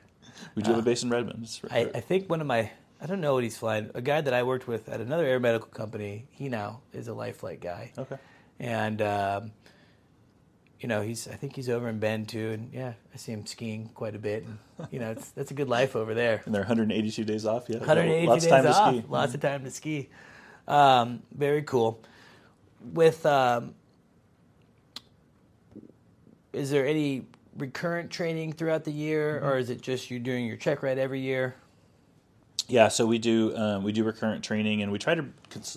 [0.53, 1.43] We do have a base in Redmond.
[1.43, 2.69] It's I, I think one of my
[3.01, 3.89] I don't know what he's flying.
[3.95, 6.27] A guy that I worked with at another air medical company.
[6.29, 8.17] He now is a life flight guy, okay.
[8.61, 9.51] And um,
[10.79, 12.51] you know he's I think he's over in Bend too.
[12.51, 14.45] And yeah, I see him skiing quite a bit.
[14.45, 14.57] And
[14.91, 16.41] you know, it's that's a good life over there.
[16.45, 17.65] And they're 182 days off.
[17.67, 19.07] Yeah, 182 lots days of time off, to ski.
[19.09, 20.09] lots of time to ski.
[20.67, 22.01] Um, very cool.
[22.93, 23.73] With um,
[26.53, 27.25] is there any
[27.57, 29.45] recurrent training throughout the year, Mm-hmm.
[29.47, 31.55] or is it just you doing your check ride every year?
[32.67, 35.25] Yeah, so we do um, we do recurrent training, and we try to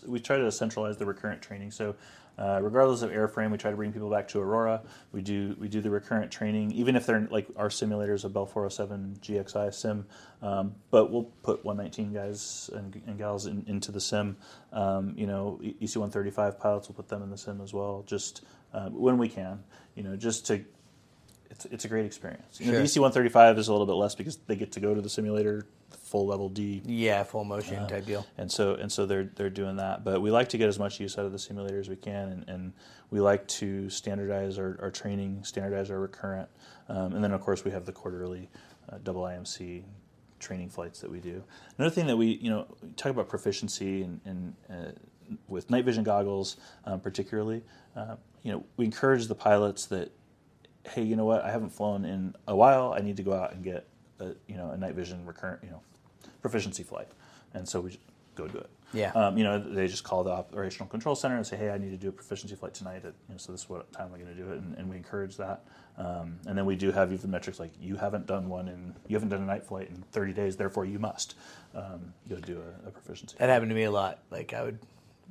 [0.06, 1.72] we try to centralize the recurrent training.
[1.72, 1.96] So,
[2.38, 4.82] uh, regardless of airframe, we try to bring people back to Aurora.
[5.12, 8.46] We do we do the recurrent training, even if they're like our simulators, a Bell
[8.46, 10.06] 407 GXI sim.
[10.42, 14.36] Um, but we'll put 119 guys and, and gals in, into the sim.
[14.72, 18.44] Um, you know, EC 135 pilots, we'll put them in the sim as well, just
[18.72, 19.62] uh, when we can.
[19.94, 20.64] You know, just to
[21.50, 22.58] it's, it's a great experience.
[22.58, 22.80] You know, Sure.
[22.80, 25.08] the EC 135 is a little bit less because they get to go to the
[25.08, 25.66] simulator
[25.96, 28.26] full level D Yeah, full motion type deal.
[28.38, 30.04] and so and so they're they're doing that.
[30.04, 32.28] But we like to get as much use out of the simulator as we can,
[32.28, 32.72] and, and
[33.10, 36.48] we like to standardize our, our training, standardize our recurrent,
[36.88, 38.48] um, and then of course we have the quarterly
[38.90, 39.82] uh, double IMC
[40.40, 41.42] training flights that we do.
[41.78, 42.66] Another thing that we you know
[42.96, 44.92] talk about proficiency and, and uh,
[45.48, 47.62] with night vision goggles, um, particularly,
[47.96, 50.10] uh, you know we encourage the pilots that
[50.90, 52.94] hey, you know what, I haven't flown in a while.
[52.94, 53.86] I need to go out and get
[54.20, 55.80] a, you know a night vision recurrent you know
[56.42, 57.08] proficiency flight,
[57.54, 57.98] and so we
[58.34, 58.70] go do it.
[58.92, 59.10] Yeah.
[59.12, 61.90] Um, you know, they just call the operational control center and say, "Hey, I need
[61.90, 64.20] to do a proficiency flight tonight." At, you know, so this is what time I'm
[64.20, 65.64] going to do it, and, and we encourage that.
[65.98, 69.16] Um, and then we do have even metrics like you haven't done one in you
[69.16, 71.34] haven't done a night flight in 30 days, therefore you must
[71.74, 73.36] um, go do a, a proficiency.
[73.38, 74.20] That happened to me a lot.
[74.30, 74.78] Like I would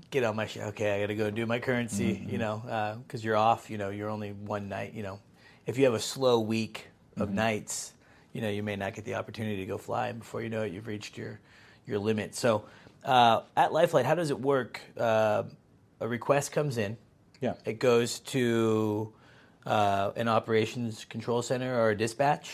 [0.09, 2.29] get on my sh- okay, I got to go do my currency, Mm-hmm.
[2.31, 3.69] you know, because you're off.
[3.69, 4.93] You know, you're only one night.
[4.93, 5.19] You know,
[5.67, 7.35] if you have a slow week of Mm-hmm.
[7.35, 7.93] nights,
[8.33, 10.63] you know, you may not get the opportunity to go fly, and before you know
[10.63, 11.39] it, you've reached your
[11.85, 12.35] your limit.
[12.35, 12.65] So
[13.05, 14.81] uh, at Life Flight, how does it work?
[14.97, 15.43] Uh,
[15.99, 16.97] a request comes in.
[17.39, 17.53] Yeah.
[17.65, 19.13] It goes to
[19.65, 22.51] uh, an operations control center or a dispatch.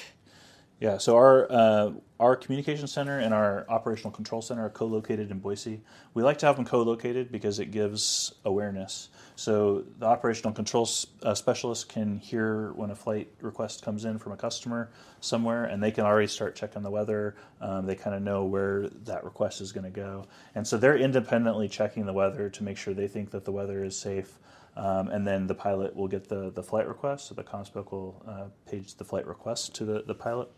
[0.79, 5.39] Yeah, so our uh, our communication center and our operational control center are co-located in
[5.39, 5.81] Boise.
[6.13, 9.09] We like to have them co-located because it gives awareness.
[9.35, 10.87] So the operational control
[11.23, 15.83] uh, specialist can hear when a flight request comes in from a customer somewhere, and
[15.83, 17.35] they can already start checking the weather.
[17.59, 20.97] Um, they kind of know where that request is going to go, and so they're
[20.97, 24.39] independently checking the weather to make sure they think that the weather is safe.
[24.79, 27.27] Um, and then the pilot will get the, the flight request.
[27.27, 30.49] So the ComSpec will uh, page the flight request to the, the pilot,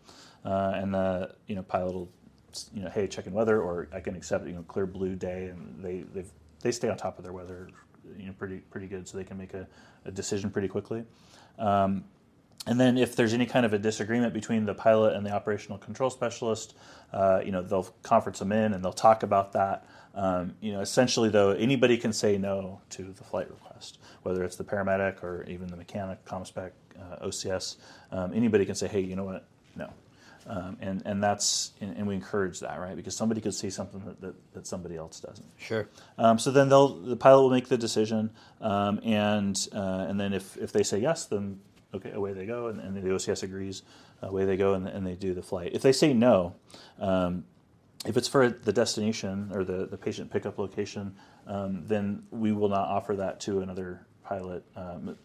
[0.44, 2.08] uh, and the you know pilot will
[2.72, 5.46] you know hey check in weather or I can accept you know clear blue day,
[5.46, 6.24] and they they
[6.60, 7.68] they stay on top of their weather
[8.16, 9.66] you know pretty pretty good, so they can make a,
[10.04, 11.02] a decision pretty quickly.
[11.58, 12.04] Um,
[12.66, 15.78] and then if there's any kind of a disagreement between the pilot and the operational
[15.78, 16.76] control specialist,
[17.12, 19.86] uh, you know, they'll conference them in and they'll talk about that.
[20.14, 24.56] Um, you know, essentially though, anybody can say no to the flight request, whether it's
[24.56, 27.76] the paramedic or even the mechanic, ComSpec, uh, OCS.
[28.12, 29.44] Um, anybody can say, hey, you know what,
[29.74, 29.90] no.
[30.46, 32.96] Um, and, and that's, and, and we encourage that, right?
[32.96, 35.46] Because somebody could see something that, that, that somebody else doesn't.
[35.56, 35.88] Sure.
[36.18, 40.32] Um, so then they'll the pilot will make the decision, um, and uh, and then
[40.32, 41.60] if, if they say yes, then
[41.94, 43.82] okay, away they go, and, and the OCS agrees,
[44.22, 45.70] away they go, and, and they do the flight.
[45.74, 46.54] If they say no,
[46.98, 47.44] um,
[48.06, 51.14] if it's for the destination or the, the patient pickup location,
[51.46, 54.64] um, then we will not offer that to another pilot.
[54.76, 55.16] Um,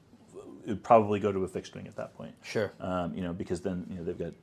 [0.65, 2.71] it would probably go to a fixed wing at that point Sure.
[2.81, 4.33] um, you know, because then you know they've got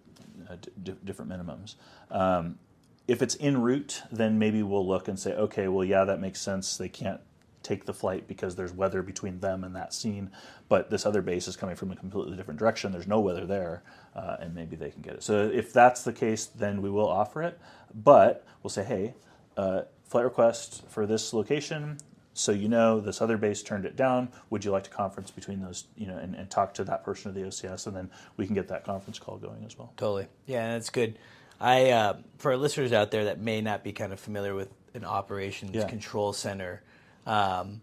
[0.50, 1.74] uh, d- d- different minimums.
[2.10, 2.58] Um,
[3.06, 6.40] if it's en route, then maybe we'll look and say, okay, well, yeah, that makes
[6.40, 6.78] sense.
[6.78, 7.20] They can't
[7.64, 10.30] take the flight because there's weather between them and that scene,
[10.68, 12.92] but this other base is coming from a completely different direction.
[12.92, 13.82] There's no weather there,
[14.14, 15.22] uh, and maybe they can get it.
[15.22, 17.58] So if that's the case, then we will offer it,
[17.94, 19.14] but we'll say, hey,
[19.56, 21.98] uh, flight request for this location.
[22.36, 24.28] So you know this other base turned it down.
[24.50, 27.28] Would you like to conference between those, you know, and, and talk to that person
[27.28, 29.92] of the OCS, and then we can get that conference call going as well.
[29.96, 30.26] Totally.
[30.46, 31.18] Yeah, that's good.
[31.60, 34.68] I uh, for our listeners out there that may not be kind of familiar with
[34.94, 35.88] an operations Yeah.
[35.88, 36.82] control center,
[37.26, 37.80] um,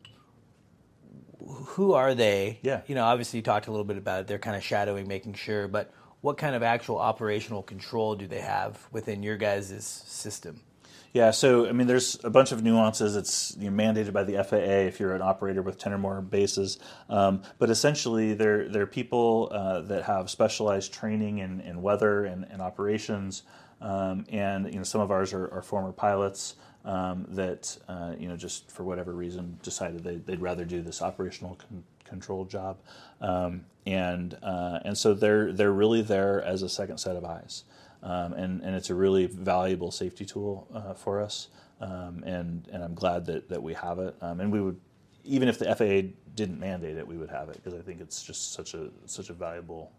[1.45, 2.59] who are they?
[2.61, 2.81] Yeah.
[2.87, 4.27] You know, obviously you talked a little bit about it.
[4.27, 8.41] They're kind of shadowing, making sure, but what kind of actual operational control do they
[8.41, 10.61] have within your guys' system?
[11.13, 13.17] Yeah, so I mean, there's a bunch of nuances.
[13.17, 16.21] It's you know, mandated by the FAA if you're an operator with ten or more
[16.21, 16.79] bases.
[17.09, 22.45] Um, but essentially, they're they're people uh, that have specialized training in, in weather and,
[22.49, 23.43] and operations.
[23.81, 26.55] Um, and you know, some of ours are, are former pilots
[26.85, 31.01] um, that uh, you know just for whatever reason decided they, they'd rather do this
[31.01, 32.77] operational con- control job.
[33.19, 37.63] Um, and uh, and so they're they're really there as a second set of eyes
[38.03, 41.49] um, and, and it's a really valuable safety tool uh, for us.
[41.79, 44.15] Um, and, and I'm glad that, that we have it.
[44.21, 44.79] Um, and we would,
[45.23, 48.23] even if the FAA didn't mandate it, we would have it because I think it's
[48.23, 49.91] just such a such a valuable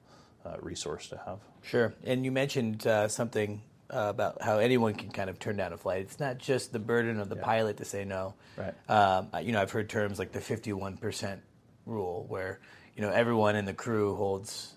[0.44, 1.38] uh, resource to have.
[1.62, 1.94] Sure.
[2.04, 3.62] And you mentioned uh, something
[3.92, 6.02] uh, about how anyone can kind of turn down a flight.
[6.02, 8.34] It's not just the burden of the pilot to say no.
[8.56, 8.74] Right.
[8.90, 11.38] Um, you know, I've heard terms like the 51%
[11.86, 12.60] rule, where
[12.96, 14.74] you know everyone in the crew holds,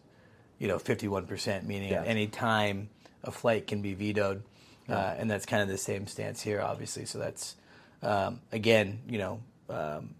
[0.59, 2.01] you know, 51%, meaning Yeah.
[2.01, 2.89] at any time
[3.23, 4.43] a flight can be vetoed.
[4.87, 7.05] uh, and that's kind of the same stance here, obviously.
[7.05, 7.55] So that's
[8.03, 10.13] um, again, you know, um,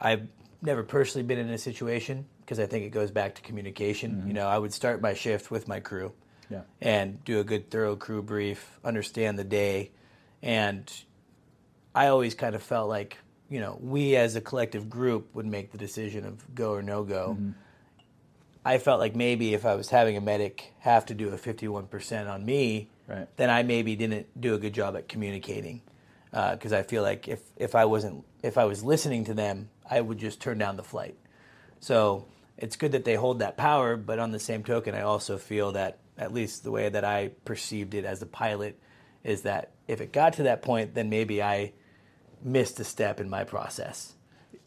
[0.00, 0.28] I've
[0.62, 4.12] never personally been in a situation because I think it goes back to communication.
[4.12, 4.28] Mm-hmm.
[4.28, 6.12] You know, I would start my shift with my crew
[6.50, 6.62] Yeah.
[6.80, 9.92] and do a good thorough crew brief, understand the day,
[10.42, 10.90] and
[11.94, 15.70] I always kind of felt like you know we as a collective group would make
[15.72, 17.36] the decision of go or no go.
[17.38, 17.50] Mm-hmm.
[18.64, 22.30] I felt like maybe if I was having a medic have to do a 51%
[22.30, 23.26] on me, Right.
[23.38, 25.80] then I maybe didn't do a good job at communicating.
[26.30, 30.00] Because I feel like if, if I wasn't if I was listening to them, I
[30.00, 31.16] would just turn down the flight.
[31.80, 32.26] So
[32.56, 35.72] it's good that they hold that power, but on the same token, I also feel
[35.72, 38.78] that at least the way that I perceived it as a pilot
[39.24, 41.72] is that if it got to that point, then maybe I
[42.42, 44.14] missed a step in my process.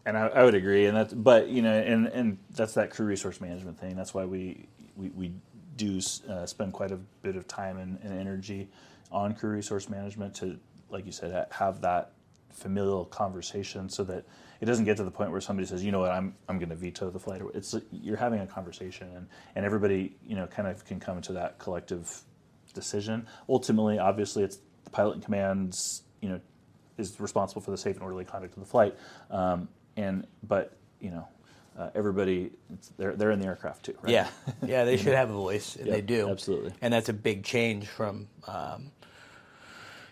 [0.06, 3.06] and I, I would agree, and that's but you know, and and that's that crew
[3.06, 3.96] resource management thing.
[3.96, 5.34] That's why we we, we
[5.76, 8.70] do uh, spend quite a bit of time and, and energy
[9.12, 12.12] on crew resource management to, like you said, have that
[12.52, 14.26] familial conversation so that
[14.64, 16.70] it doesn't get to the point where somebody says, you know what, I'm I'm going
[16.70, 17.41] to veto the flight.
[17.53, 21.34] It's you're having a conversation, and and everybody you know kind of can come to
[21.34, 22.22] that collective
[22.74, 23.28] decision.
[23.49, 26.39] Ultimately, obviously, it's the pilot in command's you know
[26.97, 28.95] is responsible for the safe and orderly conduct of the flight.
[29.30, 31.28] Um, and but you know,
[31.78, 34.14] uh, everybody it's, they're they're in the aircraft too, right?
[34.14, 34.30] Yeah,
[34.66, 36.30] yeah, they should have a voice, and Yep, they do.
[36.30, 36.72] absolutely.
[36.82, 38.30] and that's a big change from.
[38.47, 38.91] Um,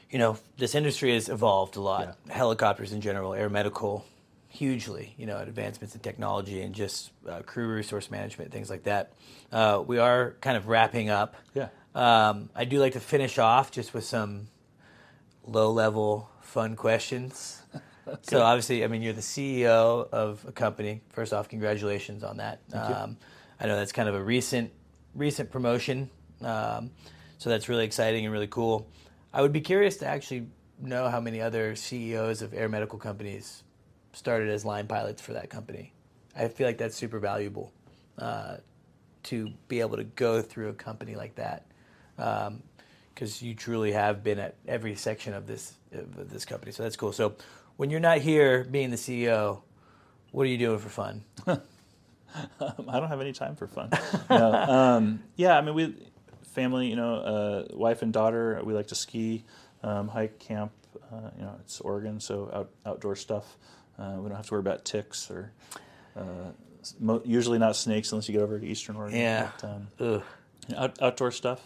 [0.10, 2.18] you know, this industry has evolved a lot.
[2.30, 4.04] Helicopters in general, air medical,
[4.52, 5.16] hugely.
[5.18, 9.14] You know, advancements in technology and just uh, crew resource management, things like that.
[9.52, 11.36] Uh, we are kind of wrapping up.
[11.54, 11.70] Yeah.
[11.96, 14.48] Um, I do like to finish off just with some
[15.46, 17.62] low-level fun questions.
[18.24, 21.02] So obviously, I mean, you're the CEO of a company.
[21.10, 22.60] First off, congratulations on that.
[22.74, 23.16] Um,
[23.60, 24.72] I know that's kind of a recent
[25.14, 26.10] recent promotion,
[26.42, 26.90] um,
[27.38, 28.88] so that's really exciting and really cool.
[29.32, 30.48] I would be curious to actually
[30.82, 33.64] know how many other CEOs of air medical companies
[34.14, 35.94] started as line pilots for that company.
[36.36, 37.72] I feel like that's super valuable
[38.18, 38.58] uh,
[39.24, 41.66] to be able to go through a company like that
[43.14, 46.72] because you truly have been at every section of this of this company.
[46.72, 47.12] So that's cool.
[47.12, 47.36] So
[47.78, 49.62] when you're not here being the CEO,
[50.32, 51.24] what are you doing for fun?
[51.48, 51.60] I
[52.60, 53.90] don't have any time for fun.
[54.30, 55.96] no, um, yeah, I mean, we
[56.52, 58.62] family, you know, uh, wife and daughter.
[58.64, 59.44] We like to ski,
[59.84, 60.72] um, hike, camp.
[61.12, 63.58] Uh, you know, it's Oregon, so out, outdoor stuff.
[64.02, 65.52] Uh, we don't have to worry about ticks or
[66.18, 66.52] uh,
[67.00, 69.20] mo- usually not snakes unless you get over to Eastern Oregon.
[69.20, 69.52] Yeah.
[69.62, 70.24] But, um, Ugh.
[70.76, 71.62] out, outdoor stuff.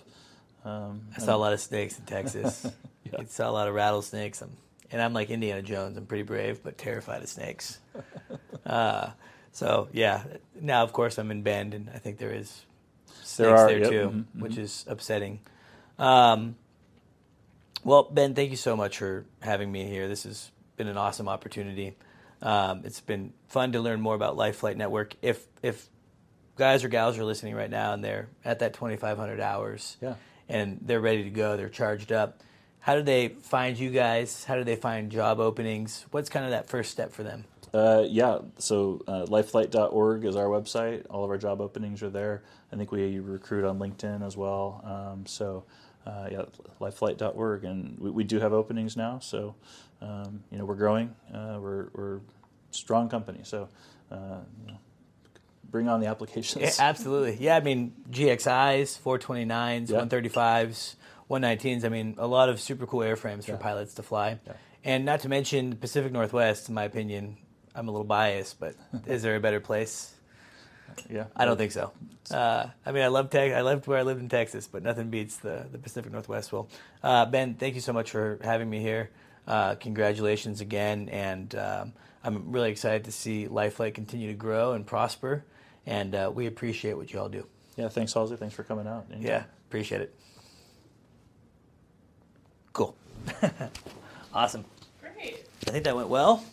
[0.65, 2.67] Um, I saw a lot of snakes in Texas.
[3.05, 3.19] Yeah.
[3.19, 4.41] I saw a lot of rattlesnakes.
[4.41, 4.49] I'm,
[4.89, 5.95] and I'm like Indiana Jones.
[5.95, 7.79] I'm pretty brave, but terrified of snakes.
[8.65, 9.11] Uh,
[9.51, 10.23] so yeah.
[10.59, 12.65] Now, of course, I'm in Bend, and I think there is
[13.21, 15.39] snakes There are, there yep, too, mhm, which is upsetting.
[15.99, 16.55] Um,
[17.83, 20.07] well, Ben, thank you so much for having me here.
[20.07, 21.95] This has been an awesome opportunity.
[22.41, 25.15] Um, it's been fun to learn more about Life Flight Network.
[25.21, 25.87] If if
[26.57, 30.15] guys or gals are listening right now and they're at that 2,500 hours, Yeah.
[30.47, 32.41] and they're ready to go, they're charged up.
[32.79, 34.43] How do they find you guys?
[34.45, 36.05] How do they find job openings?
[36.11, 37.45] What's kind of that first step for them?
[37.73, 41.05] Uh, yeah, so uh, lifeflight.org is our website.
[41.09, 42.43] All of our job openings are there.
[42.71, 44.81] I think we recruit on LinkedIn as well.
[44.85, 45.65] Um, so,
[46.05, 46.41] uh, yeah,
[46.79, 47.63] lifeflight.org.
[47.63, 49.19] And we, we do have openings now.
[49.19, 49.55] So,
[50.01, 51.15] um, you know, we're growing.
[51.33, 52.21] Uh, we're, we're a
[52.71, 53.39] strong company.
[53.43, 53.69] So,
[54.11, 54.77] uh, you know,
[55.69, 56.63] bring on the applications.
[56.63, 57.37] Yeah, absolutely.
[57.43, 59.99] Yeah, I mean GXIs, 429s, Yeah.
[60.01, 60.95] 135s,
[61.29, 61.83] 119s.
[61.85, 63.57] I mean, a lot of super cool airframes for Yeah.
[63.57, 64.39] pilots to fly.
[64.83, 67.37] And not to mention Pacific Northwest, in my opinion.
[67.73, 68.75] I'm a little biased, but
[69.05, 70.13] is there a better place?
[71.09, 71.25] Yeah.
[71.35, 71.91] I don't think so.
[72.31, 73.53] Uh, I mean, I love Tex.
[73.53, 76.51] I loved where I lived in Texas, but nothing beats the, the Pacific Northwest.
[76.51, 76.67] Well,
[77.03, 79.11] uh, Ben, thank you so much for having me here.
[79.47, 81.93] Uh, congratulations again, and um,
[82.23, 85.43] I'm really excited to see Life Flight continue to grow and prosper.
[85.85, 87.45] And uh, we appreciate what you all do.
[87.77, 88.37] Yeah, thanks, Halsey.
[88.37, 89.05] Thanks for coming out.
[89.11, 89.27] Anytime.
[89.27, 90.15] Yeah, appreciate it.
[92.73, 92.95] Cool.
[94.33, 94.65] awesome.
[95.01, 95.45] Great.
[95.67, 96.43] I think that went well.